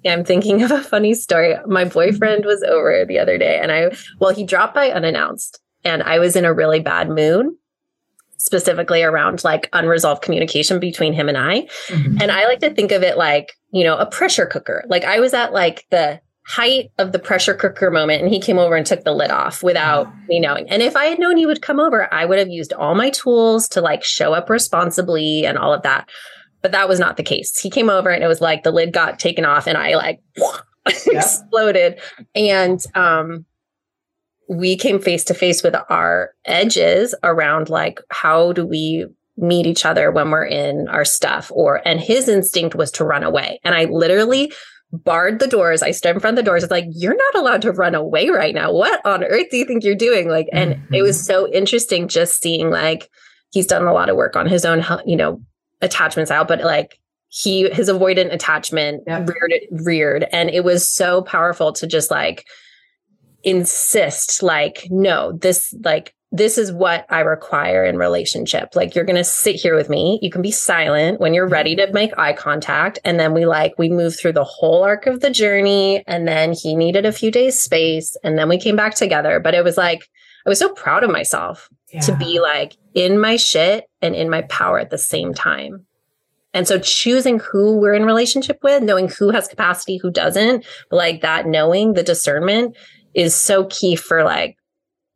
I'm 0.06 0.26
thinking 0.26 0.62
of 0.64 0.72
a 0.72 0.82
funny 0.84 1.14
story. 1.14 1.56
My 1.66 1.86
boyfriend 1.86 2.46
was 2.46 2.64
over 2.64 3.06
the 3.08 3.20
other 3.20 3.38
day 3.38 3.60
and 3.62 3.72
I, 3.72 3.96
well, 4.20 4.34
he 4.34 4.44
dropped 4.46 4.76
by 4.76 4.92
unannounced 4.92 5.60
and 5.84 6.04
I 6.04 6.20
was 6.20 6.36
in 6.36 6.46
a 6.46 6.54
really 6.54 6.80
bad 6.80 7.10
mood, 7.10 7.48
specifically 8.38 9.04
around 9.04 9.44
like 9.44 9.70
unresolved 9.74 10.22
communication 10.22 10.80
between 10.80 11.14
him 11.14 11.30
and 11.30 11.38
I. 11.38 11.62
Mm-hmm. 11.88 12.18
And 12.22 12.32
I 12.32 12.46
like 12.46 12.60
to 12.60 12.74
think 12.74 12.92
of 12.92 13.04
it 13.04 13.18
like, 13.18 13.54
you 13.72 13.84
know, 13.84 13.98
a 13.98 14.06
pressure 14.06 14.46
cooker. 14.46 14.84
Like 14.88 15.04
I 15.06 15.20
was 15.20 15.34
at 15.34 15.54
like 15.54 15.86
the 15.90 16.20
height 16.46 16.92
of 16.98 17.14
the 17.14 17.20
pressure 17.20 17.54
cooker 17.54 17.90
moment 17.90 18.22
and 18.22 18.32
he 18.32 18.40
came 18.40 18.60
over 18.60 18.76
and 18.76 18.86
took 18.86 19.04
the 19.04 19.14
lid 19.14 19.32
off 19.32 19.64
without 19.64 20.12
me 20.28 20.40
knowing. 20.40 20.70
And 20.70 20.82
if 20.82 20.96
I 20.96 21.06
had 21.06 21.20
known 21.20 21.38
he 21.38 21.46
would 21.46 21.62
come 21.62 21.80
over, 21.80 22.14
I 22.14 22.26
would 22.26 22.38
have 22.38 22.50
used 22.50 22.74
all 22.74 22.96
my 22.96 23.12
tools 23.12 23.70
to 23.70 23.82
like 23.82 24.04
show 24.04 24.34
up 24.34 24.50
responsibly 24.50 25.46
and 25.46 25.58
all 25.58 25.74
of 25.74 25.84
that. 25.84 26.10
But 26.64 26.72
that 26.72 26.90
was 26.90 27.00
not 27.00 27.18
the 27.18 27.24
case. 27.24 27.60
He 27.60 27.70
came 27.70 27.90
over 27.90 28.10
and 28.10 28.24
it 28.24 28.28
was 28.28 28.42
like 28.42 28.64
the 28.64 28.72
lid 28.72 28.92
got 28.92 29.20
taken 29.20 29.46
off 29.46 29.68
and 29.68 29.78
I 29.78 29.96
like 29.96 30.22
exploded. 31.06 32.00
And 32.34 32.84
um 32.96 33.46
we 34.50 34.76
came 34.76 35.00
face 35.00 35.24
to 35.26 35.34
face 35.34 35.64
with 35.64 35.76
our 35.90 36.32
edges 36.46 37.14
around 37.24 37.70
like 37.70 38.02
how 38.10 38.54
do 38.54 38.66
we 38.66 39.06
meet 39.38 39.66
each 39.66 39.86
other 39.86 40.12
when 40.12 40.30
we're 40.30 40.46
in 40.46 40.88
our 40.90 41.06
stuff 41.06 41.52
or 41.54 41.86
and 41.88 42.00
his 42.00 42.28
instinct 42.28 42.76
was 42.76 42.92
to 42.92 43.06
run 43.06 43.24
away. 43.24 43.60
And 43.64 43.76
I 43.76 43.86
literally 43.86 44.52
barred 44.94 45.40
the 45.40 45.48
doors. 45.48 45.82
I 45.82 45.92
stood 45.92 46.16
in 46.16 46.20
front 46.20 46.38
of 46.38 46.46
the 46.46 46.48
doors. 46.48 46.64
It's 46.64 46.72
like, 46.72 46.86
you're 46.92 47.16
not 47.16 47.36
allowed 47.36 47.64
to 47.64 47.72
run 47.72 47.96
away 47.96 48.30
right 48.30 48.54
now. 48.54 48.72
What 48.72 49.04
on 49.06 49.24
earth 49.24 49.48
do 49.50 49.58
you 49.58 49.66
think 49.66 49.84
you're 49.84 49.96
doing? 49.96 50.30
Like, 50.30 50.48
and 50.54 50.76
mm-hmm. 50.76 50.94
it 50.94 51.02
was 51.02 51.18
mm-hmm. 51.18 51.26
so 51.26 51.52
interesting 51.52 52.08
just 52.08 52.42
seeing 52.42 52.70
like 52.70 53.10
he's 53.52 53.66
done 53.66 53.88
a 53.88 53.94
lot 53.94 54.10
of 54.10 54.16
work 54.16 54.36
on 54.36 54.48
his 54.48 54.66
own, 54.66 54.84
you 55.06 55.16
know, 55.16 55.42
attachments 55.84 56.32
out, 56.32 56.48
but 56.48 56.62
like 56.62 57.00
he 57.30 57.70
his 57.70 57.90
avoidant 57.90 58.34
attachment 58.34 59.04
yep. 59.06 59.28
reared 59.28 59.54
reared. 59.72 60.26
And 60.32 60.50
it 60.50 60.64
was 60.64 60.90
so 60.90 61.22
powerful 61.22 61.74
to 61.74 61.86
just 61.86 62.10
like 62.10 62.48
insist, 63.44 64.42
like, 64.42 64.88
no, 64.90 65.34
this 65.34 65.74
like 65.84 66.16
this 66.34 66.58
is 66.58 66.72
what 66.72 67.06
I 67.12 67.20
require 67.20 67.86
in 67.86 67.98
relationship. 67.98 68.76
Like 68.76 68.96
you're 68.96 69.06
going 69.06 69.18
to 69.18 69.24
sit 69.24 69.56
here 69.56 69.76
with 69.76 69.88
me. 69.88 70.18
You 70.24 70.32
can 70.32 70.42
be 70.42 70.50
silent 70.50 71.20
when 71.20 71.36
you're 71.36 71.48
ready 71.48 71.76
to 71.76 71.94
make 71.94 72.18
eye 72.18 72.34
contact. 72.34 72.98
And 73.06 73.20
then 73.20 73.36
we 73.36 73.46
like, 73.46 73.76
we 73.78 73.88
move 73.88 74.18
through 74.18 74.34
the 74.34 74.44
whole 74.44 74.84
arc 74.84 75.06
of 75.06 75.20
the 75.20 75.30
journey. 75.30 76.04
And 76.08 76.28
then 76.28 76.52
he 76.52 76.76
needed 76.76 77.06
a 77.06 77.12
few 77.12 77.30
days 77.30 77.62
space. 77.62 78.18
And 78.24 78.36
then 78.36 78.50
we 78.50 78.58
came 78.58 78.76
back 78.76 78.96
together. 78.96 79.40
But 79.40 79.54
it 79.54 79.64
was 79.64 79.78
like, 79.78 80.10
I 80.44 80.50
was 80.50 80.58
so 80.58 80.74
proud 80.74 81.04
of 81.04 81.12
myself 81.12 81.70
yeah. 81.94 82.02
to 82.02 82.16
be 82.16 82.40
like 82.40 82.76
in 82.94 83.20
my 83.20 83.36
shit 83.36 83.86
and 84.02 84.16
in 84.16 84.30
my 84.30 84.42
power 84.44 84.80
at 84.80 84.90
the 84.90 84.98
same 84.98 85.34
time. 85.34 85.86
And 86.54 86.68
so 86.68 86.78
choosing 86.78 87.40
who 87.40 87.78
we're 87.78 87.96
in 87.96 88.06
relationship 88.06 88.60
with, 88.62 88.84
knowing 88.84 89.10
who 89.10 89.32
has 89.32 89.48
capacity, 89.48 89.98
who 89.98 90.12
doesn't, 90.12 90.66
like 90.92 91.22
that 91.22 91.48
knowing 91.48 91.94
the 91.94 92.04
discernment 92.04 92.76
is 93.16 93.34
so 93.34 93.66
key 93.66 93.96
for 93.96 94.24
like, 94.24 94.58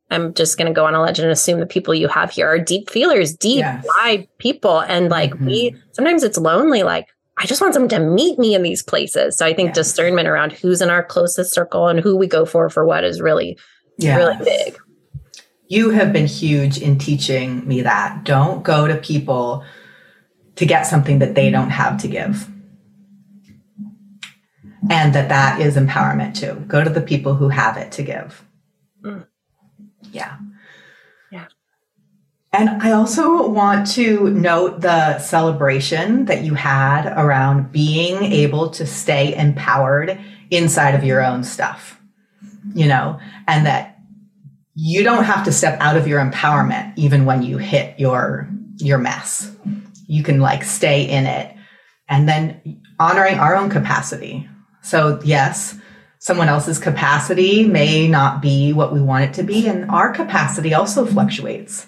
I'm 0.10 0.34
just 0.34 0.58
going 0.58 0.68
to 0.68 0.74
go 0.74 0.86
on 0.86 0.96
a 0.96 1.02
legend 1.02 1.26
and 1.26 1.34
assume 1.34 1.60
the 1.60 1.66
people 1.66 1.94
you 1.94 2.08
have 2.08 2.32
here 2.32 2.48
are 2.48 2.58
deep 2.58 2.90
feelers, 2.90 3.36
deep, 3.36 3.60
yes. 3.60 3.86
wide 4.00 4.28
people. 4.40 4.80
And 4.80 5.10
like 5.10 5.32
mm-hmm. 5.32 5.46
we, 5.46 5.76
sometimes 5.92 6.24
it's 6.24 6.38
lonely. 6.38 6.82
Like 6.84 7.08
I 7.38 7.46
just 7.46 7.62
want 7.62 7.74
someone 7.74 7.90
to 7.90 8.00
meet 8.00 8.40
me 8.40 8.56
in 8.56 8.64
these 8.64 8.82
places. 8.82 9.38
So 9.38 9.46
I 9.46 9.54
think 9.54 9.70
yes. 9.70 9.76
discernment 9.76 10.28
around 10.28 10.54
who's 10.54 10.82
in 10.82 10.90
our 10.90 11.04
closest 11.04 11.54
circle 11.54 11.88
and 11.88 12.00
who 12.00 12.16
we 12.16 12.26
go 12.26 12.46
for 12.46 12.70
for 12.70 12.86
what 12.86 13.04
is 13.04 13.22
really, 13.22 13.60
yes. 14.00 14.18
really 14.18 14.44
big 14.44 14.80
you 15.68 15.90
have 15.90 16.14
been 16.14 16.28
huge 16.28 16.78
in 16.78 16.98
teaching 16.98 17.68
me 17.68 17.82
that. 17.82 18.24
Don't 18.24 18.64
go 18.64 18.88
to 18.88 18.96
people 18.96 19.64
to 20.56 20.66
get 20.66 20.84
something 20.84 21.20
that 21.20 21.36
they 21.36 21.50
don't 21.50 21.70
have 21.70 22.02
to 22.02 22.08
give. 22.08 22.48
And 24.90 25.14
that 25.14 25.30
that 25.30 25.60
is 25.60 25.76
empowerment 25.76 26.36
too. 26.36 26.64
Go 26.68 26.84
to 26.84 26.90
the 26.90 27.02
people 27.02 27.36
who 27.36 27.50
have 27.50 27.78
it 27.78 27.92
to 27.94 28.04
give. 28.04 28.46
Mm. 29.02 29.28
Yeah. 30.12 30.38
Yeah. 31.32 31.48
And 32.54 32.82
I 32.82 32.92
also 32.92 33.48
want 33.50 33.88
to 33.92 34.30
note 34.30 34.82
the 34.82 35.20
celebration 35.20 36.26
that 36.26 36.44
you 36.44 36.54
had 36.54 37.14
around 37.18 37.74
being 37.74 38.24
able 38.24 38.70
to 38.72 38.86
stay 38.86 39.36
empowered 39.36 40.18
inside 40.50 40.96
of 40.96 41.04
your 41.04 41.22
own 41.22 41.44
stuff, 41.44 42.00
you 42.74 42.88
know, 42.88 43.20
and 43.48 43.66
that 43.66 43.97
you 44.80 45.02
don't 45.04 45.24
have 45.24 45.44
to 45.44 45.52
step 45.52 45.76
out 45.82 45.98
of 45.98 46.08
your 46.08 46.24
empowerment 46.24 46.94
even 46.96 47.26
when 47.26 47.42
you 47.42 47.58
hit 47.58 48.00
your 48.00 48.48
your 48.78 49.00
mess 49.00 49.52
you 50.06 50.22
can 50.22 50.40
like 50.40 50.64
stay 50.64 51.10
in 51.10 51.26
it 51.26 51.56
and 52.08 52.30
then 52.30 52.80
honoring 53.00 53.40
our 53.40 53.56
own 53.56 53.72
capacity 53.72 54.48
so 54.82 55.20
yes 55.24 55.76
someone 56.20 56.48
else's 56.48 56.78
capacity 56.78 57.66
may 57.66 58.08
not 58.08 58.40
be 58.40 58.72
what 58.72 58.94
we 58.94 59.02
want 59.02 59.24
it 59.24 59.34
to 59.34 59.42
be 59.42 59.68
and 59.68 59.90
our 59.90 60.14
capacity 60.14 60.76
also 60.76 61.08
fluctuates 61.08 61.88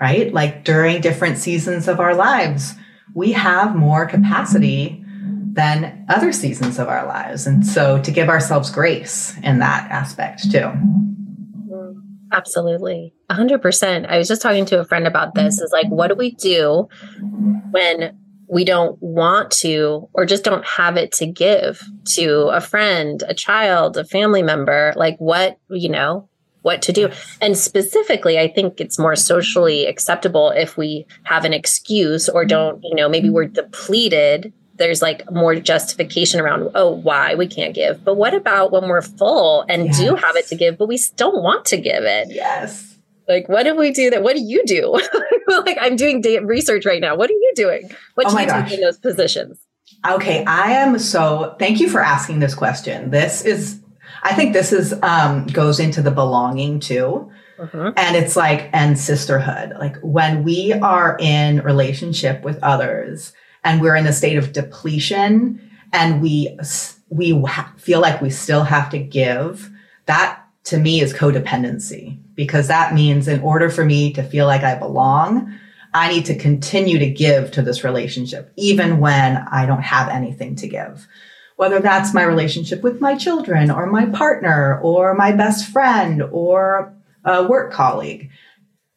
right 0.00 0.34
like 0.34 0.64
during 0.64 1.00
different 1.00 1.38
seasons 1.38 1.86
of 1.86 2.00
our 2.00 2.16
lives 2.16 2.74
we 3.14 3.30
have 3.30 3.76
more 3.76 4.06
capacity 4.06 5.00
than 5.52 6.04
other 6.08 6.32
seasons 6.32 6.80
of 6.80 6.88
our 6.88 7.06
lives. 7.06 7.46
And 7.46 7.64
so 7.64 8.02
to 8.02 8.10
give 8.10 8.28
ourselves 8.28 8.72
grace 8.72 9.36
in 9.44 9.60
that 9.60 9.88
aspect 9.88 10.50
too. 10.50 10.72
Absolutely. 12.34 13.14
100%. 13.30 14.06
I 14.08 14.18
was 14.18 14.26
just 14.28 14.42
talking 14.42 14.66
to 14.66 14.80
a 14.80 14.84
friend 14.84 15.06
about 15.06 15.34
this 15.34 15.60
is 15.60 15.70
like, 15.72 15.88
what 15.88 16.08
do 16.08 16.16
we 16.16 16.32
do 16.32 16.88
when 17.70 18.18
we 18.48 18.64
don't 18.64 19.00
want 19.00 19.50
to 19.50 20.08
or 20.12 20.26
just 20.26 20.42
don't 20.42 20.66
have 20.66 20.96
it 20.96 21.12
to 21.12 21.26
give 21.26 21.80
to 22.14 22.48
a 22.48 22.60
friend, 22.60 23.22
a 23.28 23.34
child, 23.34 23.96
a 23.96 24.04
family 24.04 24.42
member? 24.42 24.92
Like, 24.96 25.16
what, 25.18 25.58
you 25.70 25.88
know, 25.88 26.28
what 26.62 26.82
to 26.82 26.92
do. 26.92 27.10
And 27.40 27.56
specifically, 27.56 28.38
I 28.38 28.48
think 28.48 28.80
it's 28.80 28.98
more 28.98 29.14
socially 29.14 29.86
acceptable 29.86 30.50
if 30.50 30.76
we 30.76 31.06
have 31.22 31.44
an 31.44 31.52
excuse 31.52 32.28
or 32.28 32.44
don't, 32.44 32.82
you 32.82 32.96
know, 32.96 33.08
maybe 33.08 33.30
we're 33.30 33.46
depleted. 33.46 34.52
There's 34.76 35.02
like 35.02 35.30
more 35.30 35.54
justification 35.54 36.40
around, 36.40 36.70
oh, 36.74 36.90
why 36.90 37.34
we 37.34 37.46
can't 37.46 37.74
give. 37.74 38.04
But 38.04 38.16
what 38.16 38.34
about 38.34 38.72
when 38.72 38.88
we're 38.88 39.02
full 39.02 39.64
and 39.68 39.86
yes. 39.86 39.98
do 39.98 40.16
have 40.16 40.36
it 40.36 40.48
to 40.48 40.56
give, 40.56 40.78
but 40.78 40.88
we 40.88 40.98
don't 41.16 41.42
want 41.42 41.64
to 41.66 41.76
give 41.76 42.02
it? 42.02 42.28
Yes. 42.30 42.96
Like, 43.28 43.48
what 43.48 43.62
do 43.62 43.76
we 43.76 43.92
do 43.92 44.10
that? 44.10 44.22
What 44.22 44.36
do 44.36 44.42
you 44.42 44.64
do? 44.66 45.00
like, 45.48 45.78
I'm 45.80 45.96
doing 45.96 46.22
research 46.44 46.84
right 46.84 47.00
now. 47.00 47.16
What 47.16 47.30
are 47.30 47.34
you 47.34 47.52
doing? 47.54 47.88
What 48.14 48.26
oh 48.26 48.34
do 48.34 48.42
you 48.42 48.48
gosh. 48.48 48.68
do 48.68 48.74
in 48.74 48.80
those 48.80 48.98
positions? 48.98 49.58
Okay, 50.06 50.44
I 50.44 50.72
am 50.72 50.98
so. 50.98 51.56
Thank 51.58 51.80
you 51.80 51.88
for 51.88 52.00
asking 52.00 52.40
this 52.40 52.54
question. 52.54 53.10
This 53.10 53.42
is 53.42 53.80
I 54.24 54.34
think 54.34 54.54
this 54.54 54.72
is 54.72 54.94
um, 55.02 55.46
goes 55.46 55.78
into 55.78 56.02
the 56.02 56.10
belonging 56.10 56.80
too. 56.80 57.30
Uh-huh. 57.58 57.92
And 57.96 58.16
it's 58.16 58.34
like, 58.34 58.68
and 58.72 58.98
sisterhood. 58.98 59.74
Like 59.78 59.96
when 60.02 60.42
we 60.42 60.72
are 60.72 61.16
in 61.20 61.60
relationship 61.60 62.42
with 62.42 62.58
others 62.62 63.32
and 63.64 63.80
we're 63.80 63.96
in 63.96 64.06
a 64.06 64.12
state 64.12 64.36
of 64.36 64.52
depletion 64.52 65.60
and 65.92 66.20
we, 66.20 66.56
we 67.08 67.42
feel 67.76 68.00
like 68.00 68.20
we 68.20 68.30
still 68.30 68.64
have 68.64 68.90
to 68.90 68.98
give, 68.98 69.70
that 70.06 70.44
to 70.64 70.78
me 70.78 71.00
is 71.00 71.12
codependency. 71.12 72.18
Because 72.34 72.66
that 72.66 72.94
means 72.94 73.28
in 73.28 73.40
order 73.40 73.70
for 73.70 73.84
me 73.84 74.12
to 74.14 74.22
feel 74.22 74.46
like 74.46 74.62
I 74.62 74.74
belong, 74.74 75.56
I 75.94 76.08
need 76.12 76.26
to 76.26 76.36
continue 76.36 76.98
to 76.98 77.08
give 77.08 77.52
to 77.52 77.62
this 77.62 77.84
relationship, 77.84 78.52
even 78.56 78.98
when 78.98 79.36
I 79.36 79.66
don't 79.66 79.82
have 79.82 80.08
anything 80.08 80.56
to 80.56 80.66
give. 80.66 81.06
Whether 81.56 81.78
that's 81.78 82.12
my 82.12 82.24
relationship 82.24 82.82
with 82.82 83.00
my 83.00 83.14
children 83.14 83.70
or 83.70 83.86
my 83.86 84.06
partner 84.06 84.80
or 84.80 85.14
my 85.14 85.30
best 85.30 85.70
friend 85.70 86.20
or 86.32 86.92
a 87.24 87.44
work 87.44 87.72
colleague, 87.72 88.30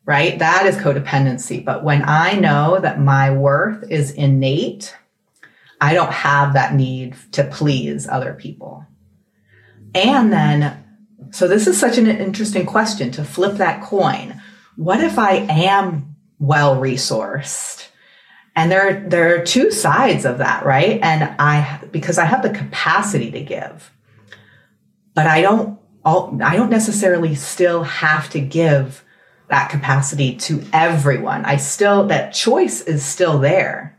right? 0.07 0.39
That 0.39 0.65
is 0.65 0.77
codependency. 0.77 1.63
But 1.63 1.83
when 1.83 2.01
I 2.07 2.33
know 2.33 2.79
that 2.79 2.99
my 2.99 3.29
worth 3.29 3.91
is 3.91 4.11
innate, 4.11 4.95
I 5.79 5.93
don't 5.93 6.11
have 6.11 6.53
that 6.53 6.73
need 6.73 7.15
to 7.33 7.43
please 7.43 8.07
other 8.07 8.33
people. 8.33 8.85
And 9.93 10.31
then, 10.31 10.83
so 11.31 11.47
this 11.47 11.67
is 11.67 11.77
such 11.77 11.97
an 11.97 12.07
interesting 12.07 12.65
question 12.65 13.11
to 13.11 13.23
flip 13.23 13.57
that 13.57 13.83
coin. 13.83 14.41
What 14.77 15.03
if 15.03 15.19
I 15.19 15.45
am 15.49 16.15
well 16.39 16.77
resourced? 16.77 17.89
And 18.55 18.71
there, 18.71 19.05
there 19.07 19.35
are 19.35 19.45
two 19.45 19.71
sides 19.71 20.23
of 20.23 20.37
that, 20.37 20.65
right? 20.65 20.99
And 21.03 21.35
I, 21.37 21.81
because 21.91 22.17
I 22.17 22.25
have 22.25 22.43
the 22.43 22.49
capacity 22.49 23.29
to 23.31 23.41
give, 23.41 23.91
but 25.13 25.27
I 25.27 25.41
don't, 25.41 25.77
I 26.05 26.55
don't 26.55 26.69
necessarily 26.69 27.35
still 27.35 27.83
have 27.83 28.29
to 28.29 28.39
give 28.39 29.03
that 29.49 29.69
capacity 29.69 30.35
to 30.35 30.63
everyone. 30.73 31.45
I 31.45 31.57
still, 31.57 32.07
that 32.07 32.33
choice 32.33 32.81
is 32.81 33.03
still 33.03 33.39
there. 33.39 33.97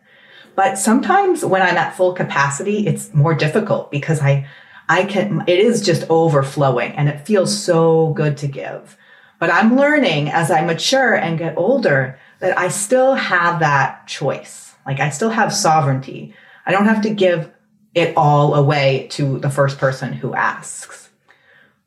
But 0.55 0.77
sometimes 0.77 1.45
when 1.45 1.63
I'm 1.63 1.77
at 1.77 1.97
full 1.97 2.13
capacity, 2.13 2.87
it's 2.87 3.15
more 3.15 3.35
difficult 3.35 3.91
because 3.91 4.21
I, 4.21 4.47
I 4.89 5.05
can, 5.05 5.45
it 5.47 5.59
is 5.59 5.85
just 5.85 6.09
overflowing 6.11 6.93
and 6.93 7.09
it 7.09 7.27
feels 7.27 7.57
so 7.57 8.13
good 8.15 8.37
to 8.39 8.49
give. 8.49 8.97
But 9.39 9.51
I'm 9.51 9.77
learning 9.77 10.31
as 10.31 10.51
I 10.51 10.65
mature 10.65 11.15
and 11.15 11.39
get 11.39 11.57
older 11.57 12.19
that 12.41 12.59
I 12.59 12.69
still 12.69 13.15
have 13.15 13.61
that 13.61 14.07
choice. 14.07 14.75
Like 14.85 15.01
I 15.01 15.11
still 15.11 15.31
have 15.31 15.53
sovereignty. 15.55 16.35
I 16.67 16.73
don't 16.73 16.87
have 16.87 17.03
to 17.03 17.11
give 17.11 17.51
it 17.95 18.17
all 18.17 18.55
away 18.55 19.07
to 19.13 19.39
the 19.39 19.51
first 19.51 19.79
person 19.79 20.13
who 20.13 20.35
asks. 20.35 21.08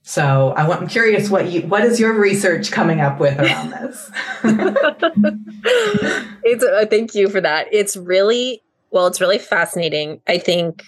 So 0.03 0.53
I 0.57 0.65
am 0.75 0.87
curious 0.87 1.29
what 1.29 1.51
you 1.51 1.61
what 1.61 1.83
is 1.85 1.99
your 1.99 2.13
research 2.13 2.71
coming 2.71 3.01
up 3.01 3.19
with 3.19 3.39
around 3.39 3.69
this? 3.69 4.11
it's 6.43 6.63
uh, 6.63 6.85
thank 6.89 7.13
you 7.13 7.29
for 7.29 7.39
that. 7.41 7.67
It's 7.71 7.95
really 7.95 8.63
well, 8.89 9.07
it's 9.07 9.21
really 9.21 9.37
fascinating. 9.37 10.21
I 10.27 10.37
think 10.37 10.83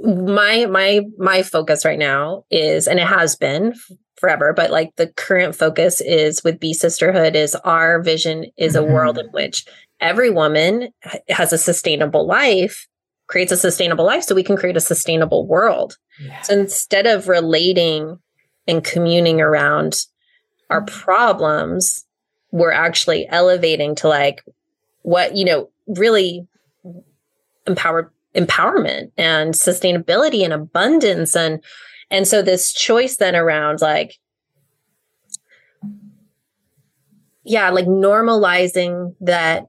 my 0.00 0.66
my 0.66 1.00
my 1.18 1.42
focus 1.42 1.84
right 1.84 1.98
now 1.98 2.44
is 2.50 2.86
and 2.86 3.00
it 3.00 3.06
has 3.06 3.34
been 3.34 3.74
forever 4.16 4.52
but 4.52 4.70
like 4.70 4.94
the 4.96 5.08
current 5.08 5.54
focus 5.54 6.00
is 6.00 6.42
with 6.44 6.60
B 6.60 6.74
sisterhood 6.74 7.34
is 7.34 7.54
our 7.56 8.02
vision 8.02 8.46
is 8.56 8.74
a 8.74 8.80
mm-hmm. 8.80 8.92
world 8.92 9.18
in 9.18 9.26
which 9.28 9.64
every 10.00 10.30
woman 10.30 10.88
has 11.28 11.52
a 11.52 11.58
sustainable 11.58 12.26
life 12.26 12.86
creates 13.26 13.52
a 13.52 13.56
sustainable 13.56 14.04
life 14.04 14.22
so 14.22 14.34
we 14.34 14.44
can 14.44 14.56
create 14.56 14.76
a 14.76 14.80
sustainable 14.80 15.46
world 15.46 15.96
yeah. 16.20 16.40
so 16.42 16.54
instead 16.54 17.06
of 17.06 17.28
relating 17.28 18.18
and 18.68 18.84
communing 18.84 19.40
around 19.40 19.96
our 20.70 20.82
mm-hmm. 20.82 21.00
problems 21.00 22.04
we're 22.52 22.72
actually 22.72 23.26
elevating 23.28 23.94
to 23.94 24.08
like 24.08 24.42
what 25.02 25.36
you 25.36 25.44
know 25.44 25.68
really 25.86 26.46
empowered 27.66 28.10
empowerment 28.34 29.10
and 29.16 29.54
sustainability 29.54 30.44
and 30.44 30.52
abundance 30.52 31.34
and 31.34 31.62
and 32.10 32.26
so 32.26 32.42
this 32.42 32.72
choice 32.72 33.16
then 33.16 33.34
around 33.34 33.80
like, 33.80 34.18
yeah, 37.42 37.70
like 37.70 37.86
normalizing 37.86 39.14
that 39.20 39.66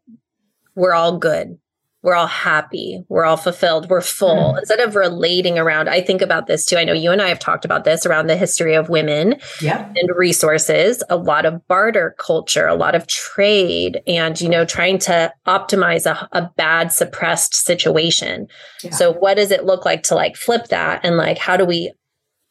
we're 0.76 0.94
all 0.94 1.18
good. 1.18 1.58
We're 2.04 2.16
all 2.16 2.28
happy. 2.28 3.04
We're 3.10 3.26
all 3.26 3.38
fulfilled. 3.38 3.90
We're 3.90 4.02
full. 4.02 4.54
Mm. 4.54 4.60
Instead 4.60 4.80
of 4.80 4.96
relating 4.96 5.58
around, 5.58 5.90
I 5.90 6.02
think 6.02 6.22
about 6.22 6.48
this 6.48 6.66
too. 6.66 6.78
I 6.78 6.84
know 6.84 6.94
you 6.94 7.12
and 7.12 7.22
I 7.22 7.30
have 7.30 7.40
talked 7.40 7.66
about 7.66 7.84
this 7.84 8.06
around 8.06 8.28
the 8.28 8.38
history 8.38 8.76
of 8.76 8.88
women 8.88 9.36
yeah. 9.62 9.92
and 9.96 10.10
resources, 10.16 11.04
a 11.10 11.18
lot 11.18 11.46
of 11.46 11.68
barter 11.68 12.16
culture, 12.20 12.68
a 12.68 12.76
lot 12.76 12.96
of 12.96 13.08
trade, 13.08 14.02
and, 14.08 14.40
you 14.40 14.48
know, 14.48 14.64
trying 14.64 15.00
to 15.00 15.34
optimize 15.48 16.06
a, 16.06 16.30
a 16.32 16.50
bad 16.56 16.92
suppressed 16.92 17.56
situation. 17.56 18.48
Yeah. 18.84 18.92
So, 18.92 19.12
what 19.14 19.36
does 19.36 19.52
it 19.52 19.66
look 19.66 19.84
like 19.84 20.04
to 20.04 20.16
like 20.16 20.36
flip 20.36 20.68
that? 20.68 21.02
And 21.04 21.18
like, 21.18 21.40
how 21.40 21.58
do 21.58 21.66
we 21.66 21.92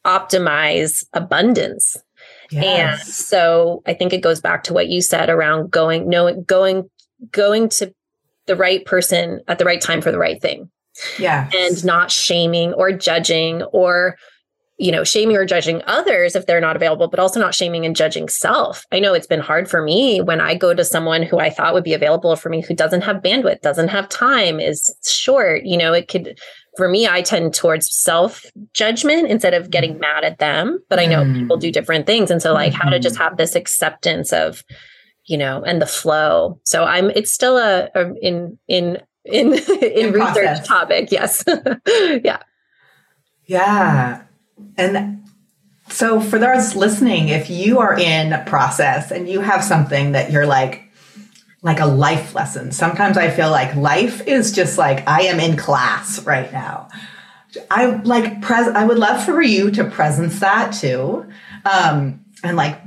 optimize 0.07 1.03
abundance. 1.13 1.97
Yes. 2.49 2.63
And 2.63 3.13
so 3.13 3.83
I 3.85 3.93
think 3.93 4.13
it 4.13 4.21
goes 4.21 4.39
back 4.39 4.63
to 4.63 4.73
what 4.73 4.87
you 4.87 5.01
said 5.01 5.29
around 5.29 5.69
going, 5.69 6.09
knowing, 6.09 6.43
going, 6.43 6.89
going 7.31 7.69
to 7.69 7.93
the 8.47 8.55
right 8.55 8.83
person 8.85 9.41
at 9.47 9.59
the 9.59 9.65
right 9.65 9.81
time 9.81 10.01
for 10.01 10.11
the 10.11 10.17
right 10.17 10.41
thing. 10.41 10.69
Yeah. 11.19 11.49
And 11.55 11.85
not 11.85 12.11
shaming 12.11 12.73
or 12.73 12.91
judging 12.91 13.61
or, 13.63 14.17
you 14.77 14.91
know, 14.91 15.03
shaming 15.03 15.35
or 15.35 15.45
judging 15.45 15.83
others 15.85 16.35
if 16.35 16.47
they're 16.47 16.61
not 16.61 16.75
available, 16.75 17.07
but 17.07 17.19
also 17.19 17.39
not 17.39 17.53
shaming 17.53 17.85
and 17.85 17.95
judging 17.95 18.29
self. 18.29 18.83
I 18.91 18.99
know 18.99 19.13
it's 19.13 19.27
been 19.27 19.39
hard 19.39 19.69
for 19.69 19.83
me 19.83 20.21
when 20.21 20.41
I 20.41 20.55
go 20.55 20.73
to 20.73 20.83
someone 20.83 21.21
who 21.21 21.39
I 21.39 21.51
thought 21.51 21.73
would 21.75 21.83
be 21.83 21.93
available 21.93 22.35
for 22.35 22.49
me 22.49 22.61
who 22.61 22.73
doesn't 22.73 23.01
have 23.01 23.17
bandwidth, 23.17 23.61
doesn't 23.61 23.89
have 23.89 24.09
time, 24.09 24.59
is 24.59 24.95
short. 25.05 25.63
You 25.65 25.77
know, 25.77 25.93
it 25.93 26.07
could 26.07 26.39
for 26.77 26.87
me, 26.87 27.07
I 27.07 27.23
tend 27.23 27.55
towards 27.55 27.91
self 27.93 28.45
judgment 28.73 29.27
instead 29.27 29.55
of 29.55 29.69
getting 29.69 29.95
mm. 29.95 30.01
mad 30.01 30.23
at 30.23 30.37
them. 30.37 30.79
But 30.89 30.99
I 30.99 31.07
know 31.07 31.23
mm. 31.23 31.33
people 31.33 31.57
do 31.57 31.71
different 31.71 32.05
things. 32.05 32.31
And 32.31 32.41
so, 32.41 32.53
like, 32.53 32.71
mm-hmm. 32.71 32.81
how 32.83 32.89
to 32.91 32.99
just 32.99 33.15
mm-hmm. 33.15 33.23
have 33.23 33.37
this 33.37 33.55
acceptance 33.55 34.31
of, 34.31 34.63
you 35.27 35.37
know, 35.37 35.61
and 35.63 35.81
the 35.81 35.85
flow. 35.85 36.59
So 36.63 36.83
I'm, 36.83 37.11
it's 37.11 37.31
still 37.31 37.57
a, 37.57 37.89
a 37.93 38.13
in, 38.15 38.57
in, 38.67 38.97
in, 39.25 39.53
in, 39.53 39.53
in 39.53 40.13
research 40.13 40.33
process. 40.33 40.67
topic. 40.67 41.11
Yes. 41.11 41.43
yeah. 42.23 42.39
Yeah. 43.45 44.23
And 44.77 45.23
so 45.89 46.19
for 46.19 46.39
those 46.39 46.75
listening, 46.75 47.29
if 47.29 47.49
you 47.49 47.79
are 47.79 47.97
in 47.97 48.43
process 48.45 49.11
and 49.11 49.29
you 49.29 49.41
have 49.41 49.63
something 49.63 50.13
that 50.13 50.31
you're 50.31 50.47
like, 50.47 50.83
like 51.63 51.79
a 51.79 51.85
life 51.85 52.35
lesson. 52.35 52.71
Sometimes 52.71 53.17
I 53.17 53.29
feel 53.29 53.49
like 53.49 53.75
life 53.75 54.25
is 54.27 54.51
just 54.51 54.77
like 54.77 55.07
I 55.07 55.23
am 55.23 55.39
in 55.39 55.57
class 55.57 56.23
right 56.23 56.51
now. 56.53 56.87
I 57.71 57.87
like 58.03 58.41
pres 58.41 58.67
I 58.67 58.85
would 58.85 58.99
love 58.99 59.23
for 59.23 59.41
you 59.41 59.71
to 59.71 59.83
presence 59.83 60.39
that 60.39 60.71
too. 60.71 61.25
Um, 61.65 62.23
and 62.43 62.55
like 62.55 62.79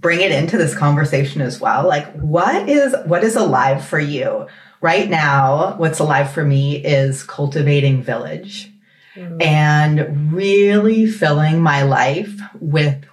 bring 0.00 0.20
it 0.20 0.30
into 0.30 0.56
this 0.56 0.76
conversation 0.76 1.40
as 1.40 1.60
well. 1.60 1.86
Like 1.86 2.12
what 2.14 2.68
is 2.68 2.94
what 3.06 3.24
is 3.24 3.36
alive 3.36 3.84
for 3.84 3.98
you? 3.98 4.46
Right 4.80 5.10
now, 5.10 5.76
what's 5.76 5.98
alive 5.98 6.32
for 6.32 6.44
me 6.44 6.76
is 6.76 7.24
cultivating 7.24 8.02
village 8.02 8.70
mm-hmm. 9.16 9.42
and 9.42 10.32
really 10.32 11.06
filling 11.06 11.60
my 11.60 11.82
life 11.82 12.40
with 12.60 13.04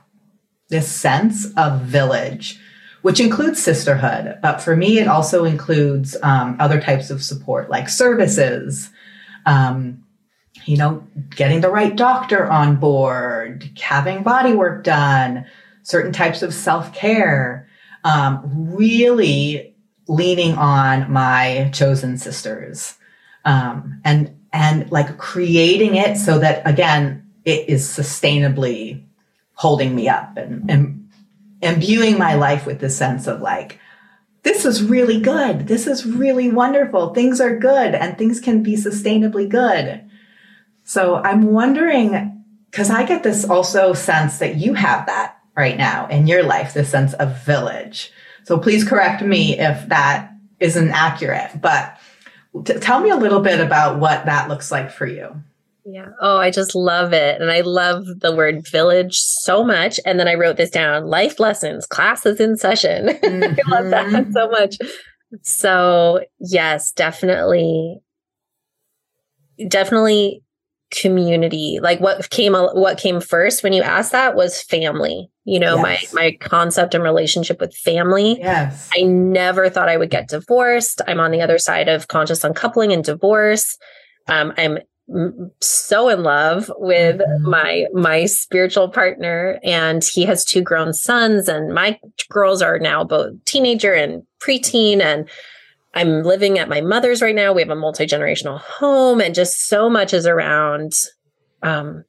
this 0.70 0.92
sense 0.92 1.52
of 1.56 1.82
village 1.82 2.60
which 3.06 3.20
includes 3.20 3.62
sisterhood. 3.62 4.40
But 4.42 4.64
for 4.64 4.76
me, 4.76 4.98
it 4.98 5.08
also 5.08 5.46
includes 5.46 6.18
um, 6.24 6.58
other 6.60 6.82
types 6.82 7.12
of 7.12 7.22
support 7.22 7.70
like 7.70 7.88
services, 7.88 8.90
um, 9.46 10.04
you 10.66 10.76
know, 10.76 11.06
getting 11.30 11.62
the 11.62 11.70
right 11.70 11.96
doctor 11.96 12.50
on 12.50 12.78
board, 12.78 13.70
having 13.80 14.24
body 14.24 14.54
work 14.54 14.84
done, 14.84 15.46
certain 15.86 16.12
types 16.12 16.42
of 16.42 16.52
self 16.52 16.94
care, 16.94 17.70
um, 18.04 18.42
really 18.76 19.76
leaning 20.08 20.56
on 20.56 21.12
my 21.12 21.70
chosen 21.74 22.18
sisters. 22.18 22.96
Um, 23.46 24.02
and, 24.04 24.36
and 24.52 24.92
like 24.92 25.18
creating 25.20 25.96
it 25.96 26.18
so 26.18 26.40
that 26.40 26.66
again, 26.68 27.32
it 27.46 27.70
is 27.70 27.88
sustainably 27.88 29.04
holding 29.54 29.96
me 29.96 30.10
up 30.10 30.36
and, 30.38 30.70
and 30.70 31.10
imbuing 31.62 32.18
my 32.18 32.34
life 32.34 32.66
with 32.66 32.80
this 32.80 32.98
sense 32.98 33.28
of 33.28 33.42
like, 33.42 33.80
this 34.42 34.66
is 34.66 34.84
really 34.84 35.20
good. 35.20 35.68
This 35.68 35.86
is 35.86 36.06
really 36.06 36.50
wonderful. 36.50 37.14
Things 37.14 37.40
are 37.40 37.58
good 37.58 37.94
and 37.94 38.18
things 38.18 38.40
can 38.40 38.64
be 38.64 38.76
sustainably 38.76 39.48
good. 39.48 40.04
So 40.84 41.16
I'm 41.16 41.52
wondering, 41.52 42.44
because 42.72 42.90
I 42.90 43.06
get 43.06 43.22
this 43.22 43.48
also 43.48 43.94
sense 43.94 44.40
that 44.40 44.56
you 44.56 44.74
have 44.74 45.06
that 45.06 45.35
right 45.56 45.78
now 45.78 46.08
in 46.08 46.28
your 46.28 46.44
life, 46.44 46.74
this 46.74 46.90
sense 46.90 47.14
of 47.16 47.44
village. 47.44 48.12
So 48.44 48.60
please 48.60 48.84
correct 48.84 49.22
me 49.24 49.58
if 49.58 49.88
that 49.90 50.32
isn't 50.60 50.92
accurate, 50.92 51.62
but 51.62 51.98
t- 52.66 52.80
tell 52.80 53.00
me 53.00 53.10
a 53.10 53.16
little 53.16 53.42
bit 53.42 53.60
about 53.60 54.00
what 54.00 54.26
that 54.26 54.50
looks 54.50 54.72
like 54.72 54.92
for 54.92 55.06
you. 55.06 55.36
Yeah. 55.86 56.10
Oh, 56.20 56.38
I 56.38 56.50
just 56.50 56.74
love 56.74 57.14
it. 57.14 57.40
And 57.40 57.52
I 57.52 57.62
love 57.62 58.06
the 58.20 58.36
word 58.36 58.68
village 58.68 59.18
so 59.20 59.64
much. 59.64 60.00
And 60.06 60.20
then 60.20 60.28
I 60.28 60.34
wrote 60.34 60.58
this 60.58 60.72
down 60.72 61.06
life 61.06 61.40
lessons, 61.40 61.86
classes 61.86 62.40
in 62.40 62.58
session. 62.58 63.08
Mm-hmm. 63.10 63.60
I 63.74 63.80
love 63.80 63.90
that 63.92 64.08
mm-hmm. 64.08 64.32
so 64.32 64.50
much. 64.50 64.78
So, 65.44 66.22
yes, 66.40 66.92
definitely, 66.92 68.00
definitely 69.68 70.44
community. 70.92 71.80
Like 71.82 72.00
what 72.00 72.30
came 72.30 72.54
what 72.54 72.98
came 72.98 73.22
first 73.22 73.64
when 73.64 73.74
you 73.74 73.82
asked 73.82 74.12
that 74.12 74.36
was 74.36 74.62
family. 74.62 75.30
You 75.44 75.60
know, 75.60 75.76
yes. 75.78 76.14
my 76.14 76.22
my 76.22 76.38
concept 76.40 76.94
and 76.94 77.04
relationship 77.04 77.60
with 77.60 77.76
family. 77.76 78.38
Yes. 78.40 78.90
I 78.96 79.04
never 79.04 79.70
thought 79.70 79.90
I 79.90 79.98
would 79.98 80.10
get 80.10 80.30
divorced. 80.30 81.02
I'm 81.08 81.20
on 81.20 81.32
the 81.32 81.42
other 81.42 81.58
side 81.58 81.88
of 81.88 82.08
conscious 82.08 82.44
uncoupling 82.44 82.92
and 82.92 83.04
divorce. 83.04 83.78
Um, 84.28 84.54
I'm 84.58 84.80
so 85.62 86.10
in 86.10 86.24
love 86.24 86.72
with 86.78 87.18
mm-hmm. 87.18 87.50
my 87.50 87.86
my 87.94 88.26
spiritual 88.26 88.90
partner 88.90 89.60
and 89.64 90.04
he 90.04 90.24
has 90.24 90.44
two 90.44 90.62
grown 90.62 90.94
sons 90.94 91.48
and 91.48 91.74
my 91.74 92.00
girls 92.30 92.62
are 92.62 92.80
now 92.80 93.04
both 93.04 93.34
teenager 93.46 93.94
and 93.94 94.24
preteen 94.42 95.02
and 95.02 95.30
I'm 95.96 96.24
living 96.24 96.60
at 96.60 96.70
my 96.70 96.82
mother's 96.82 97.22
right 97.22 97.34
now. 97.34 97.54
We 97.54 97.62
have 97.62 97.70
a 97.70 97.76
multi-generational 97.76 98.60
home 98.60 99.22
and 99.22 99.34
just 99.34 99.68
so 99.68 99.90
much 99.90 100.14
is 100.14 100.28
around 100.28 100.94
um 101.64 102.04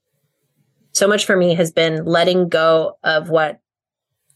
so 0.93 1.07
much 1.07 1.27
for 1.27 1.37
me 1.37 1.55
has 1.55 1.71
been 1.71 2.05
letting 2.05 2.49
go 2.49 2.99
of 3.05 3.29
what 3.31 3.61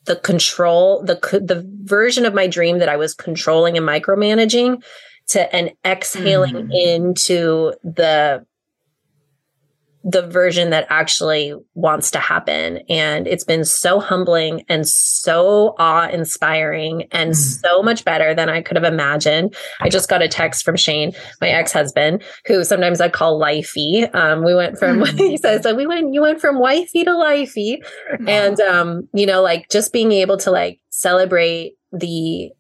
the 0.05 0.17
control 0.17 1.03
the 1.03 1.15
the 1.45 1.69
version 1.83 2.25
of 2.25 2.35
my 2.35 2.47
dream 2.47 2.79
that 2.79 2.89
I 2.89 2.97
was 2.97 3.15
controlling 3.15 3.77
and 3.77 3.87
micromanaging 3.87 4.83
to 5.29 5.55
and 5.55 5.73
exhaling 5.85 6.55
mm. 6.55 6.71
into 6.73 7.73
the 7.83 8.45
the 10.03 10.27
version 10.27 10.71
that 10.71 10.87
actually 10.89 11.55
wants 11.75 12.11
to 12.13 12.19
happen. 12.19 12.79
And 12.89 13.27
it's 13.27 13.45
been 13.45 13.65
so 13.65 14.01
humbling 14.01 14.65
and 14.69 14.89
so 14.89 15.75
awe 15.79 16.09
inspiring 16.09 17.07
and 17.13 17.33
mm. 17.33 17.37
so 17.37 17.83
much 17.83 18.05
better 18.05 18.35
than 18.35 18.49
I 18.49 18.63
could 18.63 18.77
have 18.77 18.91
imagined. 18.91 19.55
I 19.81 19.91
just 19.91 20.09
got 20.09 20.23
a 20.23 20.29
text 20.29 20.65
from 20.65 20.77
Shane, 20.77 21.13
my 21.41 21.49
ex 21.49 21.73
husband, 21.73 22.23
who 22.47 22.65
sometimes 22.65 23.01
I 23.01 23.11
call 23.11 23.39
Lifey. 23.39 24.13
Um, 24.15 24.43
we 24.43 24.55
went 24.55 24.79
from, 24.79 25.01
mm. 25.01 25.19
he 25.19 25.37
says, 25.37 25.63
so 25.63 25.75
we 25.75 25.87
went, 25.87 26.15
you 26.15 26.23
went 26.23 26.41
from 26.41 26.59
wifey 26.59 27.05
to 27.05 27.11
Lifey. 27.11 27.77
Mm. 28.15 28.29
And, 28.29 28.61
um, 28.61 29.09
you 29.13 29.27
know, 29.27 29.43
like 29.43 29.69
just 29.71 29.93
being 29.93 30.13
able 30.13 30.39
to 30.39 30.51
like 30.51 30.81
celebrate 30.89 31.75
the 31.93 32.51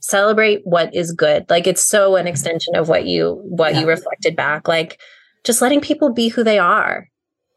celebrate 0.00 0.60
what 0.64 0.94
is 0.94 1.12
good. 1.12 1.48
Like 1.48 1.66
it's 1.66 1.86
so 1.86 2.16
an 2.16 2.26
extension 2.26 2.74
of 2.76 2.88
what 2.88 3.06
you, 3.06 3.40
what 3.44 3.72
yeah. 3.72 3.80
you 3.80 3.86
reflected 3.86 4.36
back. 4.36 4.68
Like, 4.68 5.00
just 5.44 5.62
letting 5.62 5.80
people 5.80 6.12
be 6.12 6.28
who 6.28 6.44
they 6.44 6.58
are 6.58 7.08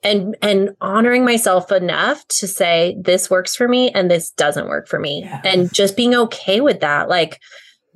and 0.05 0.37
and 0.41 0.69
honoring 0.79 1.25
myself 1.25 1.71
enough 1.71 2.25
to 2.27 2.47
say 2.47 2.95
this 3.01 3.29
works 3.29 3.55
for 3.55 3.67
me 3.67 3.89
and 3.91 4.09
this 4.09 4.31
doesn't 4.31 4.67
work 4.67 4.87
for 4.87 4.99
me. 4.99 5.21
Yes. 5.23 5.41
and 5.43 5.73
just 5.73 5.97
being 5.97 6.15
okay 6.15 6.61
with 6.61 6.79
that 6.81 7.09
like 7.09 7.41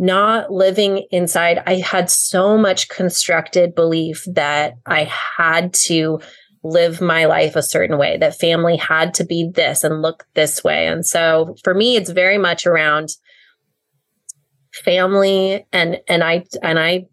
not 0.01 0.51
living 0.51 1.05
inside. 1.11 1.61
I 1.67 1.75
had 1.75 2.09
so 2.09 2.57
much 2.57 2.89
constructed 2.89 3.75
belief 3.75 4.23
that 4.33 4.73
i 4.85 5.03
had 5.37 5.73
to 5.85 6.19
live 6.63 6.99
my 6.99 7.25
life 7.25 7.55
a 7.55 7.63
certain 7.63 7.97
way 7.97 8.17
that 8.17 8.37
family 8.37 8.75
had 8.75 9.13
to 9.13 9.23
be 9.23 9.49
this 9.53 9.83
and 9.83 10.01
look 10.01 10.25
this 10.33 10.63
way. 10.63 10.87
And 10.87 11.05
so 11.05 11.55
for 11.63 11.73
me 11.73 11.95
it's 11.95 12.09
very 12.09 12.37
much 12.37 12.65
around 12.65 13.09
family 14.73 15.65
and 15.73 15.99
and 16.07 16.23
i 16.23 16.45
and 16.61 16.79
i 16.79 17.05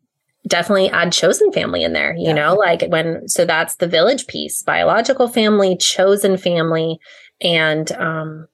definitely 0.46 0.88
add 0.90 1.12
chosen 1.12 1.52
family 1.52 1.82
in 1.82 1.92
there, 1.92 2.14
you 2.14 2.28
yeah. 2.28 2.34
know, 2.34 2.54
like 2.54 2.82
when, 2.88 3.28
so 3.28 3.44
that's 3.44 3.76
the 3.76 3.88
village 3.88 4.26
piece, 4.26 4.62
biological 4.62 5.28
family, 5.28 5.76
chosen 5.76 6.36
family, 6.36 6.98
and, 7.40 7.90
um, 7.92 8.46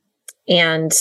and 0.49 0.93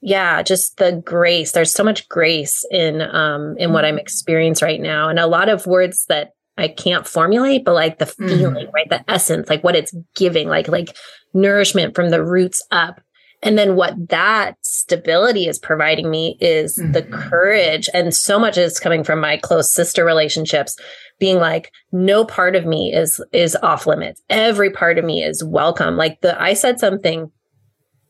yeah, 0.00 0.42
just 0.42 0.78
the 0.78 1.00
grace. 1.04 1.52
There's 1.52 1.72
so 1.72 1.84
much 1.84 2.08
grace 2.08 2.64
in, 2.70 3.02
um, 3.02 3.56
in 3.58 3.72
what 3.72 3.84
I'm 3.84 3.94
mm-hmm. 3.94 4.00
experiencing 4.00 4.66
right 4.66 4.80
now. 4.80 5.08
And 5.08 5.18
a 5.18 5.28
lot 5.28 5.48
of 5.48 5.66
words 5.66 6.06
that 6.06 6.34
I 6.58 6.68
can't 6.68 7.06
formulate, 7.06 7.64
but 7.64 7.74
like 7.74 7.98
the 7.98 8.06
feeling, 8.06 8.66
mm. 8.66 8.72
right? 8.72 8.88
The 8.88 9.08
essence, 9.08 9.48
like 9.48 9.62
what 9.62 9.76
it's 9.76 9.94
giving, 10.16 10.48
like, 10.48 10.68
like 10.68 10.96
nourishment 11.32 11.94
from 11.94 12.10
the 12.10 12.22
roots 12.22 12.66
up 12.70 13.00
and 13.42 13.58
then 13.58 13.74
what 13.74 14.08
that 14.08 14.56
stability 14.62 15.48
is 15.48 15.58
providing 15.58 16.10
me 16.10 16.36
is 16.40 16.78
mm-hmm. 16.78 16.92
the 16.92 17.02
courage. 17.02 17.88
And 17.92 18.14
so 18.14 18.38
much 18.38 18.56
is 18.56 18.78
coming 18.78 19.02
from 19.02 19.20
my 19.20 19.36
close 19.36 19.72
sister 19.72 20.04
relationships 20.04 20.76
being 21.18 21.38
like, 21.38 21.72
no 21.90 22.24
part 22.24 22.54
of 22.54 22.66
me 22.66 22.92
is, 22.94 23.22
is 23.32 23.56
off 23.56 23.86
limits. 23.86 24.22
Every 24.30 24.70
part 24.70 24.96
of 24.96 25.04
me 25.04 25.24
is 25.24 25.42
welcome. 25.42 25.96
Like 25.96 26.20
the, 26.20 26.40
I 26.40 26.54
said 26.54 26.78
something 26.78 27.32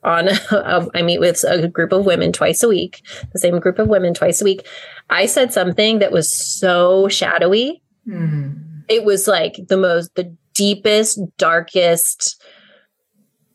on, 0.05 0.29
I 0.95 1.01
meet 1.01 1.21
with 1.21 1.43
a 1.45 1.67
group 1.67 1.93
of 1.93 2.05
women 2.05 2.33
twice 2.33 2.63
a 2.63 2.69
week, 2.69 3.03
the 3.33 3.39
same 3.39 3.59
group 3.59 3.79
of 3.79 3.89
women 3.89 4.13
twice 4.13 4.43
a 4.43 4.45
week. 4.45 4.67
I 5.09 5.25
said 5.25 5.53
something 5.53 6.01
that 6.01 6.13
was 6.13 6.31
so 6.31 7.09
shadowy. 7.09 7.83
Mm-hmm. 8.07 8.81
It 8.89 9.05
was 9.05 9.27
like 9.27 9.57
the 9.69 9.79
most, 9.79 10.15
the 10.15 10.37
deepest, 10.55 11.19
darkest, 11.39 12.43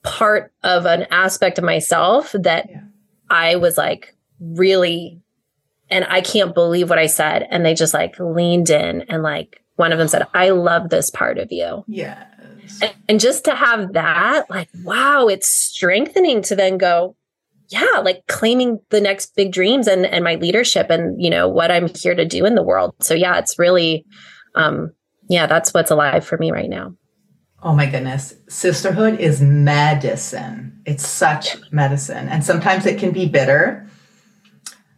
part 0.04 0.54
of 0.64 0.86
an 0.86 1.08
aspect 1.12 1.58
of 1.58 1.64
myself 1.64 2.34
that 2.34 2.70
yeah. 2.70 2.82
I 3.30 3.56
was 3.56 3.78
like 3.78 4.16
really, 4.40 5.22
and 5.90 6.06
I 6.10 6.22
can't 6.22 6.54
believe 6.54 6.90
what 6.90 7.00
I 7.00 7.08
said. 7.08 7.48
And 7.50 7.66
they 7.66 7.74
just 7.74 7.94
like 7.94 8.20
leaned 8.20 8.70
in 8.70 9.02
and 9.04 9.24
like 9.24 9.64
one 9.76 9.92
of 9.92 10.00
them 10.00 10.08
said, 10.08 10.28
I 10.34 10.50
love 10.50 10.90
this 10.90 11.10
part 11.10 11.38
of 11.38 11.52
you. 11.52 11.84
Yes. 11.88 12.82
And, 12.82 12.94
and 13.08 13.20
just 13.20 13.46
to 13.46 13.56
have 13.56 13.94
that, 13.94 14.50
like, 14.50 14.70
wow, 14.84 15.28
it's 15.28 15.48
strengthening 15.48 16.42
to 16.44 16.56
then 16.56 16.78
go, 16.78 17.16
yeah, 17.70 18.00
like 18.04 18.26
claiming 18.28 18.80
the 18.90 19.02
next 19.02 19.36
big 19.36 19.52
dreams 19.52 19.88
and 19.88 20.06
and 20.06 20.24
my 20.24 20.36
leadership 20.36 20.90
and 20.90 21.22
you 21.22 21.30
know 21.30 21.50
what 21.50 21.70
I'm 21.70 21.90
here 21.94 22.16
to 22.16 22.26
do 22.26 22.46
in 22.46 22.56
the 22.56 22.64
world. 22.64 22.96
So 23.02 23.14
yeah, 23.14 23.38
it's 23.40 23.60
really 23.60 24.06
um 24.56 24.92
yeah, 25.30 25.48
that's 25.48 25.74
what's 25.74 25.92
alive 25.92 26.26
for 26.26 26.38
me 26.38 26.52
right 26.52 26.70
now. 26.70 26.96
Oh 27.64 27.74
my 27.74 27.88
goodness. 27.88 28.36
Sisterhood 28.48 29.20
is 29.20 29.42
medicine. 29.42 30.80
It's 30.86 31.08
such 31.08 31.58
medicine. 31.72 32.30
And 32.30 32.44
sometimes 32.44 32.86
it 32.86 33.00
can 33.00 33.12
be 33.12 33.28
bitter 33.28 33.88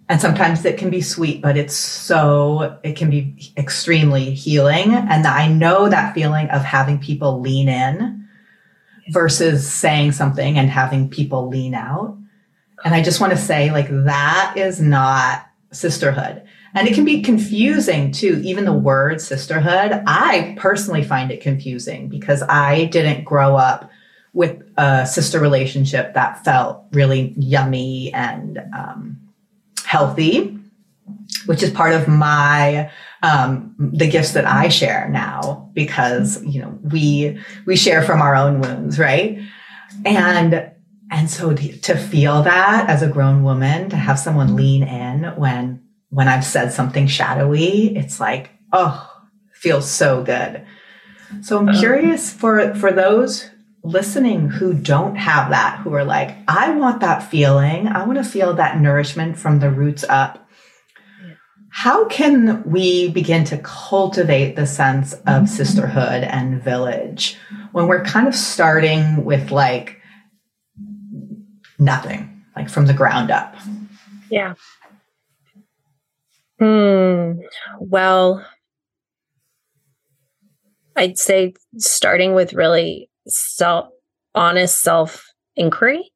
and 0.10 0.20
sometimes 0.20 0.66
it 0.66 0.80
can 0.80 0.90
be 0.90 1.02
sweet, 1.02 1.40
but 1.40 1.56
it's 1.56 1.76
so, 1.76 2.80
it 2.84 2.96
can 2.98 3.12
be 3.12 3.54
extremely 3.56 4.34
healing. 4.34 4.92
And 4.92 5.28
I 5.28 5.48
know 5.48 5.88
that 5.88 6.16
feeling 6.16 6.50
of 6.50 6.64
having 6.64 6.98
people 6.98 7.40
lean 7.40 7.70
in 7.70 8.28
versus 9.10 9.72
saying 9.72 10.14
something 10.14 10.58
and 10.58 10.68
having 10.68 11.10
people 11.10 11.48
lean 11.48 11.76
out. 11.76 12.18
And 12.84 12.96
I 12.96 13.04
just 13.04 13.22
want 13.22 13.34
to 13.34 13.38
say, 13.38 13.72
like, 13.72 13.88
that 13.90 14.54
is 14.58 14.82
not 14.82 15.46
sisterhood. 15.72 16.42
And 16.74 16.88
it 16.88 16.94
can 16.94 17.06
be 17.06 17.22
confusing 17.22 18.12
too, 18.12 18.42
even 18.44 18.66
the 18.66 18.74
word 18.74 19.22
sisterhood. 19.22 20.04
I 20.06 20.56
personally 20.60 21.04
find 21.04 21.32
it 21.32 21.42
confusing 21.42 22.10
because 22.10 22.44
I 22.44 22.86
didn't 22.86 23.24
grow 23.24 23.56
up 23.56 23.90
with 24.34 24.62
a 24.78 25.06
sister 25.06 25.40
relationship 25.40 26.14
that 26.14 26.44
felt 26.44 26.84
really 26.92 27.34
yummy 27.38 28.14
and 28.14 28.60
um, 28.76 29.20
healthy, 29.84 30.60
which 31.48 31.64
is 31.64 31.72
part 31.72 31.94
of 31.94 32.08
my 32.08 32.92
um, 33.22 33.76
the 33.78 34.08
gifts 34.08 34.32
that 34.34 34.46
I 34.46 34.70
share 34.70 35.10
now 35.10 35.70
because 35.74 36.42
you 36.46 36.62
know 36.62 36.78
we 36.84 37.40
we 37.66 37.76
share 37.76 38.02
from 38.02 38.22
our 38.22 38.36
own 38.36 38.62
wounds, 38.62 39.00
right? 39.00 39.40
And 40.06 40.72
and 41.12 41.30
so 41.30 41.54
to, 41.54 41.78
to 41.80 41.98
feel 41.98 42.44
that 42.44 42.90
as 42.90 43.02
a 43.02 43.10
grown 43.10 43.44
woman, 43.44 43.90
to 43.90 43.96
have 43.96 44.20
someone 44.20 44.56
lean 44.56 44.84
in 44.84 45.24
when 45.36 45.79
when 46.10 46.28
I've 46.28 46.46
said 46.46 46.72
something 46.72 47.08
shadowy, 47.08 47.96
it's 47.96 48.20
like, 48.20 48.52
oh, 48.74 49.10
feels 49.54 49.90
so 49.90 50.24
good. 50.24 50.66
So 51.42 51.60
I'm 51.60 51.70
uh-huh. 51.70 51.80
curious 51.80 52.34
for 52.34 52.74
for 52.76 52.92
those 52.92 53.50
listening 53.84 54.50
who 54.50 54.74
don't 54.74 55.16
have 55.16 55.52
that, 55.52 55.80
who 55.80 55.94
are 55.94 56.04
like, 56.04 56.36
I 56.48 56.72
want 56.72 57.02
that 57.02 57.24
feeling. 57.24 57.88
I 57.88 58.06
want 58.06 58.18
to 58.18 58.24
feel 58.24 58.54
that 58.56 58.80
nourishment 58.80 59.38
from 59.38 59.60
the 59.60 59.70
roots 59.70 60.04
up. 60.04 60.46
How 61.72 62.06
can 62.06 62.64
we 62.70 63.10
begin 63.10 63.44
to 63.46 63.58
cultivate 63.60 64.56
the 64.56 64.66
sense 64.66 65.14
of 65.28 65.48
sisterhood 65.48 66.24
and 66.24 66.62
village 66.64 67.38
when 67.72 67.88
we're 67.88 68.04
kind 68.04 68.28
of 68.28 68.36
starting 68.36 69.24
with 69.24 69.52
like 69.52 70.02
nothing, 71.78 72.44
like 72.56 72.70
from 72.70 72.88
the 72.88 72.94
ground 72.94 73.30
up? 73.30 73.56
Yeah. 74.32 74.56
Hmm. 76.60 77.40
Well, 77.80 78.46
I'd 80.96 81.18
say 81.18 81.54
starting 81.78 82.34
with 82.34 82.54
really 82.54 83.10
self 83.28 83.90
honest 84.36 84.82
self 84.82 85.26
inquiry 85.56 86.12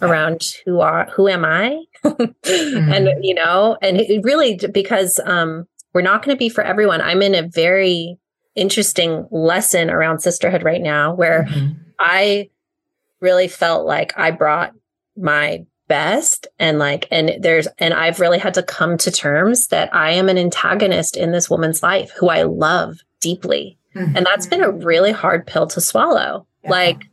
around 0.00 0.42
who 0.64 0.80
are 0.80 1.06
who 1.14 1.28
am 1.28 1.44
I, 1.44 1.82
mm-hmm. 2.04 2.92
and 2.92 3.24
you 3.24 3.34
know, 3.34 3.76
and 3.82 3.98
it 3.98 4.22
really 4.22 4.58
because 4.72 5.18
um, 5.24 5.66
we're 5.92 6.02
not 6.02 6.24
going 6.24 6.36
to 6.36 6.38
be 6.38 6.48
for 6.48 6.62
everyone. 6.62 7.00
I'm 7.00 7.22
in 7.22 7.34
a 7.34 7.48
very 7.48 8.18
interesting 8.54 9.26
lesson 9.30 9.90
around 9.90 10.20
sisterhood 10.20 10.62
right 10.62 10.80
now 10.80 11.14
where 11.14 11.44
mm-hmm. 11.44 11.72
I 11.98 12.50
really 13.20 13.48
felt 13.48 13.86
like 13.86 14.12
I 14.16 14.30
brought 14.30 14.72
my 15.16 15.64
best 15.88 16.46
and 16.58 16.78
like 16.78 17.06
and 17.10 17.32
there's 17.40 17.68
and 17.78 17.94
I've 17.94 18.20
really 18.20 18.38
had 18.38 18.54
to 18.54 18.62
come 18.62 18.98
to 18.98 19.10
terms 19.10 19.68
that 19.68 19.94
I 19.94 20.10
am 20.12 20.28
an 20.28 20.38
antagonist 20.38 21.16
in 21.16 21.32
this 21.32 21.48
woman's 21.48 21.82
life 21.82 22.10
who 22.18 22.28
I 22.28 22.42
love 22.42 22.98
deeply. 23.20 23.78
Mm-hmm. 23.94 24.16
And 24.16 24.26
that's 24.26 24.46
been 24.46 24.62
a 24.62 24.70
really 24.70 25.12
hard 25.12 25.46
pill 25.46 25.66
to 25.68 25.80
swallow. 25.80 26.46
Yeah. 26.64 26.70
Like 26.70 27.08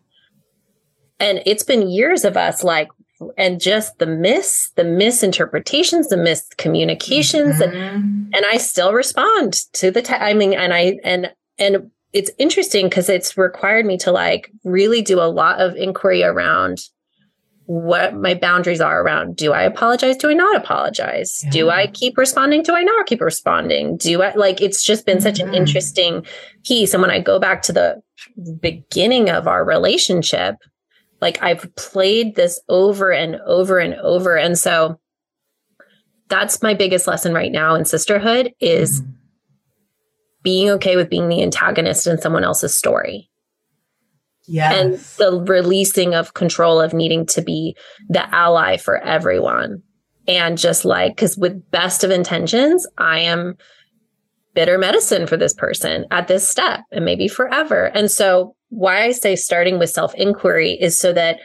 and 1.19 1.41
it's 1.45 1.63
been 1.63 1.89
years 1.89 2.25
of 2.25 2.35
us 2.35 2.63
like 2.63 2.89
and 3.37 3.61
just 3.61 3.99
the 3.99 4.05
miss 4.05 4.71
the 4.75 4.83
misinterpretations 4.83 6.09
the 6.09 6.15
miscommunications 6.15 7.59
mm-hmm. 7.59 7.63
and 7.63 8.35
and 8.35 8.45
i 8.51 8.57
still 8.57 8.91
respond 8.91 9.53
to 9.73 9.91
the 9.91 10.01
t- 10.01 10.13
I 10.13 10.33
mean 10.33 10.53
and 10.53 10.73
i 10.73 10.99
and 11.03 11.31
and 11.57 11.91
it's 12.11 12.31
interesting 12.37 12.89
because 12.89 13.09
it's 13.09 13.37
required 13.37 13.85
me 13.85 13.97
to 13.99 14.11
like 14.11 14.51
really 14.63 15.01
do 15.01 15.19
a 15.19 15.29
lot 15.29 15.59
of 15.59 15.75
inquiry 15.75 16.23
around 16.23 16.79
what 17.65 18.13
my 18.13 18.33
boundaries 18.33 18.81
are 18.81 19.01
around 19.01 19.35
do 19.35 19.53
i 19.53 19.63
apologize 19.63 20.17
do 20.17 20.29
i 20.29 20.33
not 20.33 20.55
apologize 20.55 21.41
yeah. 21.45 21.49
do 21.49 21.69
i 21.69 21.87
keep 21.87 22.17
responding 22.17 22.61
do 22.61 22.75
i 22.75 22.83
not 22.83 23.05
keep 23.05 23.21
responding 23.21 23.95
do 23.97 24.21
i 24.21 24.33
like 24.35 24.61
it's 24.61 24.83
just 24.83 25.05
been 25.05 25.17
mm-hmm. 25.17 25.23
such 25.23 25.39
an 25.39 25.47
mm-hmm. 25.47 25.55
interesting 25.55 26.25
piece 26.65 26.93
and 26.93 27.01
when 27.01 27.11
i 27.11 27.19
go 27.19 27.39
back 27.39 27.61
to 27.61 27.71
the 27.71 28.01
beginning 28.59 29.29
of 29.29 29.47
our 29.47 29.63
relationship 29.63 30.57
like 31.23 31.41
I've 31.41 31.73
played 31.77 32.35
this 32.35 32.59
over 32.67 33.11
and 33.13 33.37
over 33.45 33.79
and 33.79 33.95
over. 33.95 34.35
And 34.35 34.59
so 34.59 34.99
that's 36.27 36.61
my 36.61 36.73
biggest 36.73 37.07
lesson 37.07 37.33
right 37.33 37.51
now 37.51 37.75
in 37.75 37.85
sisterhood 37.85 38.53
is 38.59 39.01
mm-hmm. 39.01 39.11
being 40.43 40.69
okay 40.71 40.97
with 40.97 41.09
being 41.09 41.29
the 41.29 41.41
antagonist 41.41 42.07
in 42.07 42.19
someone 42.19 42.43
else's 42.43 42.77
story. 42.77 43.29
Yeah. 44.47 44.73
And 44.73 44.95
the 45.17 45.43
releasing 45.47 46.13
of 46.13 46.33
control 46.33 46.81
of 46.81 46.93
needing 46.93 47.25
to 47.27 47.41
be 47.41 47.75
the 48.09 48.33
ally 48.35 48.77
for 48.77 48.97
everyone. 48.97 49.81
And 50.27 50.57
just 50.57 50.85
like, 50.85 51.15
because 51.15 51.37
with 51.37 51.69
best 51.71 52.03
of 52.03 52.11
intentions, 52.11 52.87
I 52.97 53.19
am 53.19 53.57
bitter 54.53 54.77
medicine 54.77 55.27
for 55.27 55.37
this 55.37 55.53
person 55.53 56.05
at 56.11 56.27
this 56.27 56.47
step 56.47 56.81
and 56.91 57.05
maybe 57.05 57.27
forever. 57.27 57.85
And 57.85 58.09
so 58.09 58.55
why 58.69 59.03
I 59.03 59.11
say 59.11 59.35
starting 59.35 59.79
with 59.79 59.89
self 59.89 60.13
inquiry 60.15 60.71
is 60.71 60.97
so 60.97 61.13
that 61.13 61.39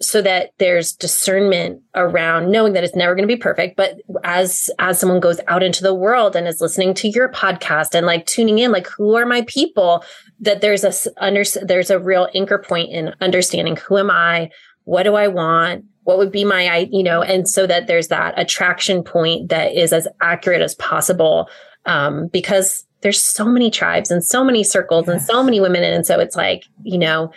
so 0.00 0.22
that 0.22 0.52
there's 0.58 0.92
discernment 0.92 1.82
around 1.94 2.50
knowing 2.50 2.72
that 2.72 2.84
it's 2.84 2.96
never 2.96 3.14
going 3.14 3.26
to 3.26 3.34
be 3.34 3.40
perfect 3.40 3.76
but 3.76 3.98
as 4.24 4.70
as 4.78 4.98
someone 4.98 5.20
goes 5.20 5.40
out 5.48 5.62
into 5.62 5.82
the 5.82 5.94
world 5.94 6.34
and 6.34 6.48
is 6.48 6.60
listening 6.60 6.94
to 6.94 7.08
your 7.08 7.28
podcast 7.28 7.94
and 7.94 8.06
like 8.06 8.26
tuning 8.26 8.58
in 8.58 8.72
like 8.72 8.86
who 8.86 9.16
are 9.16 9.26
my 9.26 9.42
people 9.42 10.04
that 10.40 10.60
there's 10.60 10.84
a 10.84 10.92
under 11.22 11.42
there's 11.62 11.90
a 11.90 11.98
real 11.98 12.28
anchor 12.34 12.58
point 12.58 12.90
in 12.90 13.14
understanding 13.20 13.76
who 13.76 13.98
am 13.98 14.10
i 14.10 14.50
what 14.84 15.02
do 15.02 15.14
i 15.14 15.28
want 15.28 15.84
what 16.04 16.18
would 16.18 16.32
be 16.32 16.44
my 16.44 16.88
you 16.90 17.02
know 17.02 17.22
and 17.22 17.48
so 17.48 17.66
that 17.66 17.86
there's 17.86 18.08
that 18.08 18.32
attraction 18.38 19.02
point 19.02 19.48
that 19.50 19.72
is 19.72 19.92
as 19.92 20.08
accurate 20.20 20.62
as 20.62 20.74
possible 20.76 21.48
um, 21.86 22.28
because 22.28 22.86
there's 23.02 23.22
so 23.22 23.46
many 23.46 23.70
tribes 23.70 24.10
and 24.10 24.24
so 24.24 24.44
many 24.44 24.62
circles 24.62 25.06
yes. 25.06 25.16
and 25.16 25.22
so 25.22 25.42
many 25.42 25.60
women. 25.60 25.82
And 25.82 26.06
so 26.06 26.18
it's 26.18 26.36
like, 26.36 26.64
you 26.82 26.98
know, 26.98 27.32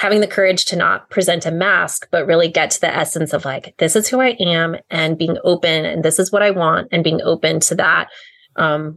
having 0.00 0.22
the 0.22 0.26
courage 0.26 0.64
to 0.64 0.76
not 0.76 1.10
present 1.10 1.44
a 1.44 1.50
mask, 1.50 2.08
but 2.10 2.26
really 2.26 2.48
get 2.48 2.70
to 2.70 2.80
the 2.80 2.88
essence 2.88 3.34
of 3.34 3.44
like, 3.44 3.74
this 3.76 3.94
is 3.94 4.08
who 4.08 4.18
I 4.18 4.28
am 4.40 4.76
and 4.88 5.18
being 5.18 5.36
open 5.44 5.84
and 5.84 6.02
this 6.02 6.18
is 6.18 6.32
what 6.32 6.42
I 6.42 6.52
want 6.52 6.88
and 6.90 7.04
being 7.04 7.20
open 7.20 7.60
to 7.60 7.74
that. 7.74 8.08
Um, 8.56 8.96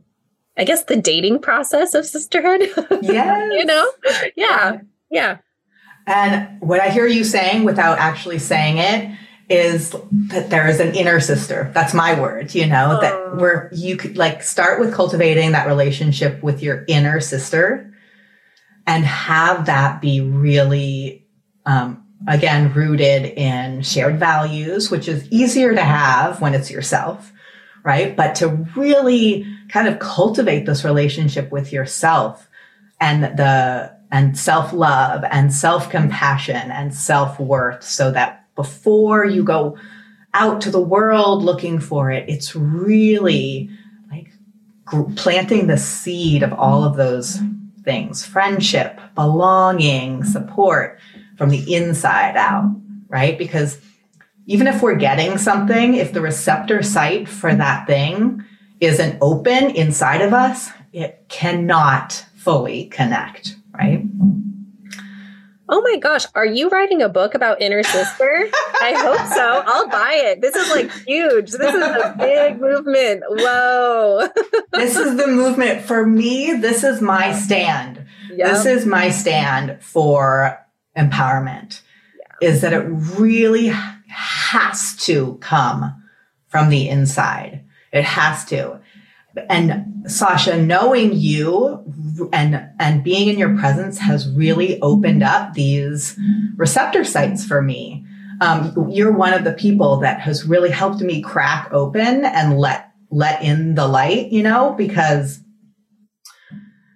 I 0.56 0.64
guess 0.64 0.86
the 0.86 0.96
dating 0.96 1.40
process 1.40 1.94
of 1.94 2.06
sisterhood. 2.06 2.70
Yeah. 3.02 3.50
you 3.52 3.66
know? 3.66 3.92
Yeah. 4.38 4.78
Yeah. 5.12 5.40
And 6.08 6.62
what 6.62 6.80
I 6.80 6.88
hear 6.88 7.06
you 7.06 7.26
saying 7.26 7.66
without 7.66 8.00
actually 8.00 8.40
saying 8.40 8.78
it 8.78 9.14
is 9.50 9.94
that 10.30 10.52
there 10.52 10.70
is 10.70 10.80
an 10.80 10.96
inner 10.96 11.20
sister. 11.20 11.70
That's 11.74 11.94
my 11.94 12.18
word, 12.18 12.56
you 12.56 12.66
know, 12.66 12.98
oh. 12.98 13.02
that 13.02 13.36
where 13.42 13.70
you 13.74 13.98
could 13.98 14.16
like 14.16 14.42
start 14.42 14.80
with 14.80 14.94
cultivating 14.94 15.52
that 15.52 15.68
relationship 15.68 16.42
with 16.42 16.64
your 16.64 16.86
inner 16.88 17.20
sister 17.20 17.93
and 18.86 19.06
have 19.06 19.66
that 19.68 20.02
be 20.02 20.22
really, 20.22 21.26
um, 21.66 22.06
again, 22.28 22.74
rooted 22.74 23.26
in 23.26 23.82
shared 23.82 24.20
values, 24.20 24.92
which 24.92 25.08
is 25.08 25.28
easier 25.32 25.74
to 25.74 25.84
have 25.84 26.42
when 26.42 26.54
it's 26.54 26.72
yourself, 26.72 27.32
right? 27.84 28.16
But 28.16 28.36
to 28.36 28.50
really 28.76 29.46
kind 29.70 29.88
of 29.88 30.00
cultivate 30.00 30.66
this 30.66 30.84
relationship 30.84 31.52
with 31.52 31.72
yourself 31.72 32.50
and 33.00 33.24
the, 33.24 33.96
and 34.12 34.38
self 34.38 34.74
love 34.74 35.24
and 35.32 35.54
self 35.54 35.90
compassion 35.90 36.72
and 36.72 36.94
self 36.94 37.40
worth 37.40 37.84
so 37.84 38.12
that 38.12 38.46
before 38.56 39.26
you 39.26 39.44
go 39.44 39.78
out 40.34 40.62
to 40.62 40.72
the 40.72 40.82
world 40.82 41.44
looking 41.44 41.80
for 41.80 42.12
it. 42.12 42.26
It's 42.28 42.56
really 42.56 43.70
like 44.10 44.30
planting 45.16 45.68
the 45.68 45.78
seed 45.78 46.44
of 46.44 46.54
all 46.54 46.84
of 46.84 46.98
those 46.98 47.40
things 47.84 48.26
friendship, 48.26 49.00
belonging, 49.16 50.24
support 50.24 51.00
from 51.38 51.50
the 51.50 51.74
inside 51.76 52.36
out, 52.36 52.76
right? 53.10 53.38
Because 53.38 53.80
even 54.46 54.68
if 54.68 54.82
we're 54.82 54.96
getting 54.96 55.38
something, 55.38 55.96
if 55.96 56.14
the 56.14 56.22
receptor 56.22 56.82
site 56.84 57.30
for 57.30 57.54
that 57.54 57.88
thing 57.88 58.44
isn't 58.80 59.18
open 59.22 59.70
inside 59.72 60.22
of 60.22 60.34
us, 60.34 60.70
it 60.92 61.26
cannot 61.30 62.26
fully 62.36 62.86
connect, 62.86 63.56
right? 63.74 64.04
Oh 65.76 65.82
my 65.82 65.98
gosh, 65.98 66.28
are 66.36 66.46
you 66.46 66.70
writing 66.70 67.02
a 67.02 67.10
book 67.10 67.34
about 67.34 67.60
inner 67.60 67.82
sister? 67.98 68.48
I 68.80 68.94
hope 68.96 69.28
so. 69.34 69.64
I'll 69.66 69.90
buy 69.90 70.22
it. 70.26 70.40
This 70.40 70.56
is 70.56 70.70
like 70.70 70.92
huge. 71.08 71.50
This 71.50 71.74
is 71.74 71.82
a 71.82 72.16
big 72.16 72.62
movement. 72.62 73.24
Whoa. 73.28 74.30
this 74.74 74.96
is 74.96 75.18
the 75.18 75.26
movement. 75.26 75.82
For 75.82 76.06
me, 76.06 76.54
this 76.54 76.84
is 76.84 77.02
my 77.02 77.34
stand. 77.34 78.06
Yep. 78.30 78.52
This 78.52 78.66
is 78.68 78.86
my 78.86 79.10
stand 79.10 79.82
for 79.82 80.64
empowerment. 80.96 81.82
Yeah. 82.40 82.50
Is 82.50 82.62
that 82.62 82.74
it 82.74 82.86
really 83.18 83.74
has 84.10 84.96
to 84.98 85.40
come 85.42 86.04
from 86.50 86.70
the 86.70 86.88
inside. 86.88 87.66
It 87.92 88.04
has 88.04 88.46
to 88.46 88.80
and 89.50 90.04
Sacha, 90.06 90.62
knowing 90.62 91.14
you 91.14 91.84
and 92.32 92.70
and 92.80 93.04
being 93.04 93.30
in 93.30 93.38
your 93.38 93.58
presence 93.58 93.98
has 94.00 94.30
really 94.30 94.80
opened 94.82 95.24
up 95.24 95.54
these 95.54 96.18
receptor 96.56 97.04
sites 97.04 97.46
for 97.46 97.62
me. 97.62 98.06
Um, 98.42 98.90
you're 98.90 99.12
one 99.12 99.34
of 99.34 99.44
the 99.44 99.54
people 99.54 99.98
that 99.98 100.20
has 100.22 100.46
really 100.46 100.70
helped 100.70 101.02
me 101.02 101.22
crack 101.22 101.72
open 101.72 102.26
and 102.26 102.58
let 102.58 102.92
let 103.10 103.42
in 103.42 103.76
the 103.76 103.88
light. 103.88 104.32
You 104.32 104.44
know, 104.44 104.74
because 104.78 105.40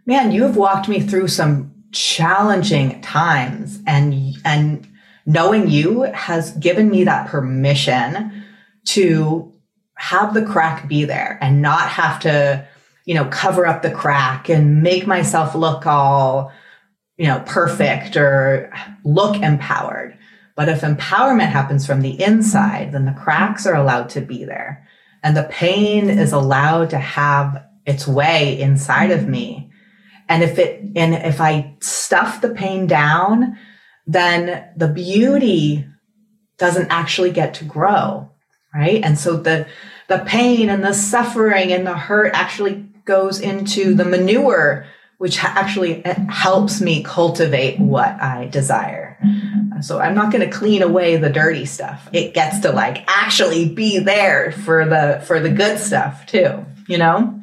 man, 0.05 0.31
you 0.31 0.43
have 0.43 0.57
walked 0.57 0.87
me 0.87 0.99
through 0.99 1.29
some 1.29 1.73
challenging 1.91 3.01
times, 3.01 3.79
and 3.87 4.35
and 4.45 4.87
knowing 5.25 5.69
you 5.69 6.03
has 6.03 6.51
given 6.57 6.89
me 6.89 7.03
that 7.03 7.27
permission 7.27 8.43
to 8.85 9.53
have 9.97 10.33
the 10.33 10.45
crack 10.45 10.87
be 10.87 11.05
there 11.05 11.37
and 11.41 11.61
not 11.61 11.89
have 11.89 12.19
to, 12.21 12.67
you 13.05 13.15
know, 13.15 13.25
cover 13.25 13.65
up 13.65 13.81
the 13.81 13.91
crack 13.91 14.49
and 14.49 14.83
make 14.83 15.07
myself 15.07 15.55
look 15.55 15.85
all, 15.85 16.51
you 17.17 17.27
know, 17.27 17.43
perfect 17.45 18.15
or 18.15 18.71
look 19.03 19.35
empowered, 19.41 20.17
But 20.55 20.69
if 20.69 20.81
empowerment 20.81 21.49
happens 21.49 21.85
from 21.85 22.01
the 22.01 22.21
inside, 22.21 22.91
then 22.91 23.05
the 23.05 23.13
cracks 23.13 23.67
are 23.67 23.75
allowed 23.75 24.09
to 24.09 24.21
be 24.21 24.43
there 24.43 24.87
and 25.23 25.37
the 25.37 25.43
pain 25.43 26.09
is 26.09 26.31
allowed 26.31 26.89
to 26.91 26.97
have 26.97 27.63
its 27.85 28.07
way 28.07 28.59
inside 28.59 29.11
of 29.11 29.27
me. 29.27 29.71
And 30.27 30.43
if 30.43 30.57
it, 30.57 30.81
and 30.95 31.13
if 31.13 31.39
I 31.39 31.75
stuff 31.79 32.41
the 32.41 32.49
pain 32.49 32.87
down, 32.87 33.57
then 34.05 34.67
the 34.75 34.87
beauty 34.87 35.85
doesn't 36.57 36.89
actually 36.89 37.31
get 37.31 37.53
to 37.55 37.65
grow. 37.65 38.31
Right. 38.77 39.03
And 39.03 39.17
so 39.17 39.37
the, 39.37 39.67
the 40.07 40.19
pain 40.19 40.69
and 40.69 40.83
the 40.83 40.93
suffering 40.93 41.73
and 41.73 41.87
the 41.87 41.97
hurt 41.97 42.31
actually 42.35 42.85
goes 43.05 43.39
into 43.39 43.95
the 43.95 44.05
manure, 44.05 44.85
which 45.17 45.43
actually 45.43 46.05
uh, 46.05 46.13
helps 46.29 46.79
me 46.79 47.01
cultivate 47.01 47.79
what 47.79 48.21
I 48.21 48.45
desire. 48.45 49.17
So 49.81 49.99
I'm 49.99 50.13
not 50.13 50.31
going 50.31 50.47
to 50.47 50.55
clean 50.55 50.83
away 50.83 51.17
the 51.17 51.29
dirty 51.29 51.65
stuff. 51.65 52.07
It 52.13 52.35
gets 52.35 52.59
to 52.59 52.71
like 52.71 53.03
actually 53.07 53.69
be 53.69 53.97
there 53.99 54.51
for 54.51 54.85
the 54.85 55.23
for 55.25 55.39
the 55.39 55.49
good 55.49 55.79
stuff 55.79 56.25
too, 56.27 56.65
you 56.87 56.97
know? 56.97 57.39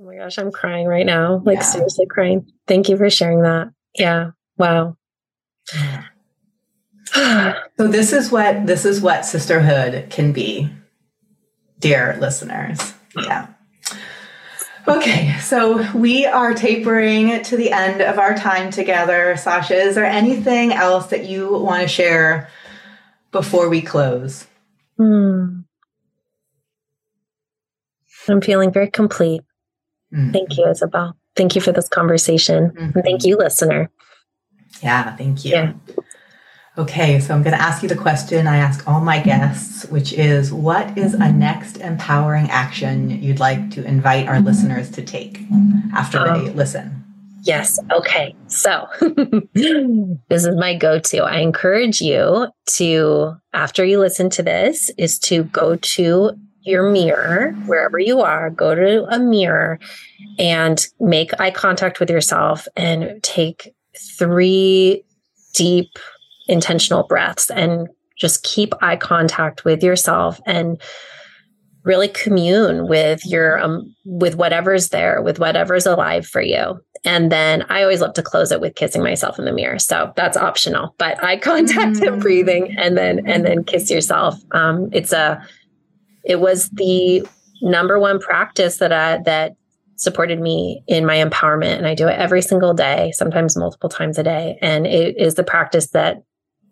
Oh 0.00 0.04
my 0.04 0.16
gosh, 0.16 0.38
I'm 0.38 0.50
crying 0.50 0.86
right 0.86 1.06
now. 1.06 1.42
Like 1.44 1.58
yeah. 1.58 1.62
seriously 1.62 2.06
crying. 2.06 2.50
Thank 2.66 2.88
you 2.88 2.96
for 2.96 3.08
sharing 3.08 3.42
that. 3.42 3.68
Yeah. 3.94 4.30
Wow. 4.56 4.96
So 7.12 7.88
this 7.88 8.12
is 8.12 8.30
what 8.30 8.66
this 8.66 8.84
is 8.84 9.00
what 9.00 9.24
sisterhood 9.24 10.10
can 10.10 10.32
be, 10.32 10.70
dear 11.78 12.16
listeners. 12.20 12.94
Yeah. 13.16 13.48
Okay, 14.88 15.36
so 15.40 15.90
we 15.94 16.26
are 16.26 16.54
tapering 16.54 17.42
to 17.42 17.56
the 17.56 17.72
end 17.72 18.00
of 18.00 18.18
our 18.20 18.36
time 18.36 18.70
together. 18.70 19.36
Sacha, 19.36 19.74
is 19.74 19.96
there 19.96 20.04
anything 20.04 20.72
else 20.72 21.08
that 21.08 21.26
you 21.26 21.52
want 21.52 21.82
to 21.82 21.88
share 21.88 22.48
before 23.32 23.68
we 23.68 23.82
close? 23.82 24.46
Hmm. 24.96 25.60
I'm 28.28 28.40
feeling 28.40 28.72
very 28.72 28.90
complete. 28.90 29.42
Mm-hmm. 30.14 30.32
Thank 30.32 30.56
you, 30.56 30.68
Isabel. 30.68 31.16
Thank 31.34 31.54
you 31.54 31.60
for 31.60 31.72
this 31.72 31.88
conversation. 31.88 32.70
Mm-hmm. 32.70 32.98
And 32.98 33.04
thank 33.04 33.24
you, 33.24 33.36
listener. 33.36 33.90
Yeah, 34.82 35.16
thank 35.16 35.44
you. 35.44 35.50
Yeah. 35.52 35.72
Okay, 36.78 37.20
so 37.20 37.32
I'm 37.32 37.42
going 37.42 37.56
to 37.56 37.62
ask 37.62 37.82
you 37.82 37.88
the 37.88 37.96
question 37.96 38.46
I 38.46 38.58
ask 38.58 38.86
all 38.86 39.00
my 39.00 39.18
guests, 39.18 39.86
which 39.86 40.12
is 40.12 40.52
what 40.52 40.96
is 40.98 41.14
a 41.14 41.32
next 41.32 41.78
empowering 41.78 42.50
action 42.50 43.10
you'd 43.22 43.40
like 43.40 43.70
to 43.70 43.84
invite 43.84 44.28
our 44.28 44.40
listeners 44.40 44.90
to 44.90 45.02
take 45.02 45.40
after 45.94 46.18
um, 46.18 46.44
they 46.44 46.50
listen? 46.50 47.02
Yes. 47.42 47.78
Okay. 47.90 48.34
So 48.48 48.88
this 49.54 50.44
is 50.44 50.54
my 50.56 50.74
go 50.74 50.98
to. 50.98 51.18
I 51.18 51.38
encourage 51.38 52.02
you 52.02 52.48
to, 52.74 53.36
after 53.54 53.82
you 53.82 53.98
listen 53.98 54.28
to 54.30 54.42
this, 54.42 54.90
is 54.98 55.18
to 55.20 55.44
go 55.44 55.76
to 55.76 56.32
your 56.60 56.90
mirror, 56.90 57.52
wherever 57.64 57.98
you 57.98 58.20
are, 58.20 58.50
go 58.50 58.74
to 58.74 59.06
a 59.08 59.18
mirror 59.18 59.78
and 60.38 60.86
make 61.00 61.40
eye 61.40 61.52
contact 61.52 62.00
with 62.00 62.10
yourself 62.10 62.68
and 62.76 63.22
take 63.22 63.74
three 63.96 65.04
deep 65.54 65.98
intentional 66.48 67.04
breaths 67.04 67.50
and 67.50 67.88
just 68.16 68.42
keep 68.42 68.72
eye 68.82 68.96
contact 68.96 69.64
with 69.64 69.82
yourself 69.82 70.40
and 70.46 70.80
really 71.86 72.08
commune 72.08 72.88
with 72.88 73.24
your 73.24 73.60
um, 73.60 73.94
with 74.04 74.34
whatever's 74.34 74.88
there 74.88 75.22
with 75.22 75.38
whatever's 75.38 75.86
alive 75.86 76.26
for 76.26 76.42
you. 76.42 76.80
And 77.04 77.30
then 77.30 77.64
i 77.68 77.82
always 77.82 78.00
love 78.00 78.14
to 78.14 78.22
close 78.22 78.50
it 78.50 78.60
with 78.60 78.74
kissing 78.74 79.02
myself 79.02 79.38
in 79.38 79.44
the 79.44 79.52
mirror. 79.52 79.78
So 79.78 80.12
that's 80.16 80.36
optional 80.36 80.94
but 80.98 81.22
eye 81.22 81.38
contact 81.38 81.98
mm. 81.98 82.08
and 82.08 82.20
breathing 82.20 82.74
and 82.76 82.98
then 82.98 83.26
and 83.26 83.46
then 83.46 83.64
kiss 83.64 83.90
yourself. 83.90 84.34
Um, 84.50 84.88
it's 84.92 85.12
a 85.12 85.40
it 86.24 86.40
was 86.40 86.68
the 86.70 87.26
number 87.62 87.98
one 87.98 88.18
practice 88.18 88.78
that 88.78 88.92
i 88.92 89.18
that 89.22 89.52
supported 89.98 90.40
me 90.40 90.82
in 90.88 91.06
my 91.06 91.16
empowerment. 91.16 91.78
And 91.78 91.86
i 91.86 91.94
do 91.94 92.08
it 92.08 92.18
every 92.18 92.42
single 92.42 92.74
day 92.74 93.12
sometimes 93.12 93.56
multiple 93.56 93.88
times 93.88 94.18
a 94.18 94.24
day. 94.24 94.58
And 94.60 94.86
it 94.86 95.16
is 95.16 95.36
the 95.36 95.44
practice 95.44 95.90
that 95.90 96.24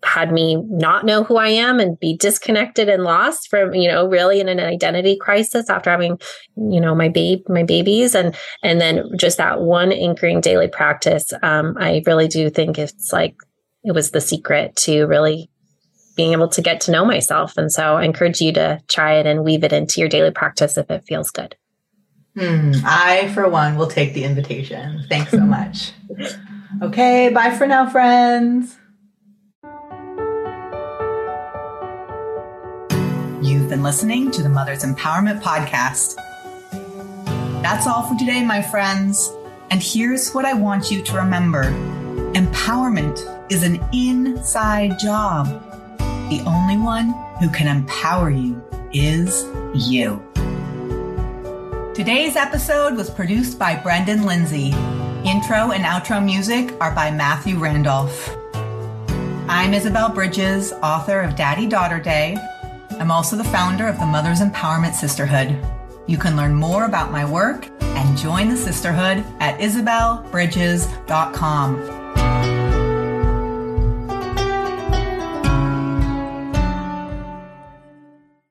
had 0.05 0.33
me 0.33 0.57
not 0.69 1.05
know 1.05 1.25
who 1.25 1.37
I 1.37 1.49
am 1.49 1.81
and 1.81 1.99
be 1.99 2.17
disconnected 2.17 2.89
and 2.89 3.05
lost 3.05 3.49
from, 3.49 3.75
you 3.75 3.89
know, 3.91 4.07
really 4.07 4.41
in 4.41 4.49
an 4.49 4.61
identity 4.61 5.17
crisis 5.17 5.71
after 5.71 5.91
having, 5.91 6.19
you 6.57 6.81
know, 6.81 6.95
my 6.95 7.09
babe, 7.09 7.41
my 7.49 7.63
babies. 7.63 8.15
And, 8.15 8.37
and 8.63 8.81
then 8.81 9.05
just 9.19 9.39
that 9.39 9.61
one 9.61 9.93
anchoring 9.93 10.41
daily 10.41 10.69
practice. 10.69 11.33
Um, 11.43 11.77
I 11.79 12.03
really 12.07 12.29
do 12.29 12.51
think 12.51 12.79
it's 12.79 13.13
like, 13.13 13.37
it 13.83 13.93
was 13.93 14.11
the 14.11 14.21
secret 14.21 14.77
to 14.77 15.05
really 15.07 15.51
being 16.17 16.33
able 16.33 16.49
to 16.49 16.63
get 16.63 16.81
to 16.83 16.91
know 16.91 17.05
myself. 17.05 17.57
And 17.57 17.73
so 17.73 17.97
I 17.97 18.05
encourage 18.05 18.41
you 18.41 18.53
to 18.53 18.81
try 18.89 19.15
it 19.15 19.27
and 19.27 19.45
weave 19.45 19.65
it 19.65 19.73
into 19.73 20.01
your 20.01 20.09
daily 20.09 20.31
practice 20.31 20.79
if 20.79 20.91
it 20.91 21.05
feels 21.07 21.31
good. 21.31 21.57
Hmm. 22.37 22.73
I, 22.85 23.31
for 23.35 23.49
one, 23.49 23.77
will 23.77 23.87
take 23.87 24.15
the 24.15 24.25
invitation. 24.25 25.05
Thanks 25.09 25.31
so 25.31 25.41
much. 25.41 25.93
okay. 26.83 27.29
Bye 27.31 27.57
for 27.57 27.67
now, 27.67 27.89
friends. 27.89 28.77
You've 33.45 33.69
been 33.69 33.83
listening 33.83 34.31
to 34.31 34.43
the 34.43 34.49
Mother's 34.49 34.85
Empowerment 34.85 35.43
Podcast. 35.43 36.15
That's 37.61 37.87
all 37.87 38.05
for 38.05 38.19
today, 38.19 38.43
my 38.43 38.63
friends. 38.63 39.31
And 39.71 39.83
here's 39.83 40.33
what 40.33 40.47
I 40.47 40.55
want 40.55 40.91
you 40.91 41.03
to 41.03 41.17
remember 41.17 41.65
empowerment 42.33 43.21
is 43.53 43.63
an 43.63 43.87
inside 43.93 44.99
job. 44.99 45.47
The 46.31 46.43
only 46.47 46.79
one 46.79 47.11
who 47.39 47.51
can 47.51 47.69
empower 47.69 48.31
you 48.31 48.65
is 48.95 49.45
you. 49.75 50.27
Today's 51.95 52.37
episode 52.37 52.97
was 52.97 53.11
produced 53.11 53.59
by 53.59 53.77
Brendan 53.77 54.25
Lindsay. 54.25 54.69
Intro 55.29 55.71
and 55.71 55.85
outro 55.85 56.25
music 56.25 56.75
are 56.81 56.95
by 56.95 57.11
Matthew 57.11 57.59
Randolph. 57.59 58.35
I'm 59.51 59.75
Isabel 59.75 60.09
Bridges, 60.09 60.73
author 60.83 61.21
of 61.21 61.37
Daddy 61.37 61.67
Daughter 61.67 62.01
Day 62.01 62.39
I'm 62.99 63.11
also 63.11 63.37
the 63.37 63.45
founder 63.45 63.89
of 63.89 63.99
the 63.99 64.07
Mothers 64.07 64.41
Empowerment 64.41 64.95
Sisterhood. 64.95 65.59
You 66.07 66.17
can 66.17 66.37
learn 66.37 66.55
more 66.55 66.85
about 66.85 67.11
my 67.11 67.25
work 67.25 67.69
and 67.81 68.17
join 68.17 68.49
the 68.49 68.57
sisterhood 68.57 69.25
at 69.41 69.59
isabelbridges.com. 69.59 71.81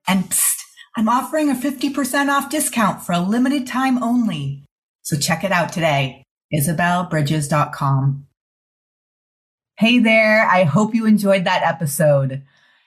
And 0.08 0.26
psst, 0.26 0.60
I'm 0.98 1.08
offering 1.08 1.50
a 1.50 1.56
50% 1.56 2.30
off 2.30 2.50
discount 2.50 3.02
for 3.02 3.14
a 3.14 3.20
limited 3.20 3.66
time 3.66 4.04
only. 4.04 4.66
So 5.04 5.18
check 5.18 5.44
it 5.44 5.52
out 5.52 5.72
today, 5.72 6.24
isabelbridges.com. 6.54 8.28
Hey 9.78 10.00
there, 10.00 10.46
I 10.46 10.66
hope 10.66 10.94
you 10.94 11.06
enjoyed 11.06 11.46
that 11.46 11.64
episode. 11.64 12.44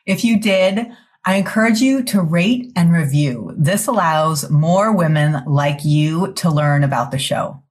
If 0.07 0.25
you 0.25 0.39
did, 0.39 0.93
I 1.29 1.35
encourage 1.35 1.81
you 1.81 2.05
to 2.05 2.23
rate 2.23 2.71
and 2.77 2.93
review. 2.93 3.53
This 3.59 3.89
allows 3.89 4.49
more 4.49 4.93
women 4.93 5.43
like 5.45 5.85
you 5.85 6.33
to 6.35 6.49
learn 6.49 6.85
about 6.85 7.11
the 7.11 7.19
show. 7.19 7.65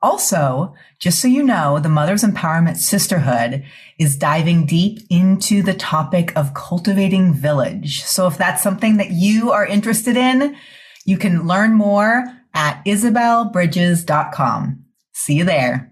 Also, 0.00 0.74
just 1.00 1.20
so 1.20 1.26
you 1.26 1.42
know, 1.42 1.80
the 1.80 1.88
Mothers 1.88 2.22
Empowerment 2.22 2.76
Sisterhood 2.76 3.64
is 3.98 4.16
diving 4.16 4.64
deep 4.64 5.00
into 5.10 5.60
the 5.60 5.74
topic 5.74 6.32
of 6.36 6.54
cultivating 6.54 7.34
village. 7.34 8.04
So 8.04 8.28
if 8.28 8.38
that's 8.38 8.62
something 8.62 8.98
that 8.98 9.10
you 9.10 9.50
are 9.50 9.66
interested 9.66 10.16
in, 10.16 10.54
you 11.04 11.18
can 11.18 11.48
learn 11.48 11.74
more 11.74 12.24
at 12.54 12.80
isabelbridges.com. 12.84 14.84
See 15.12 15.34
you 15.34 15.44
there. 15.44 15.89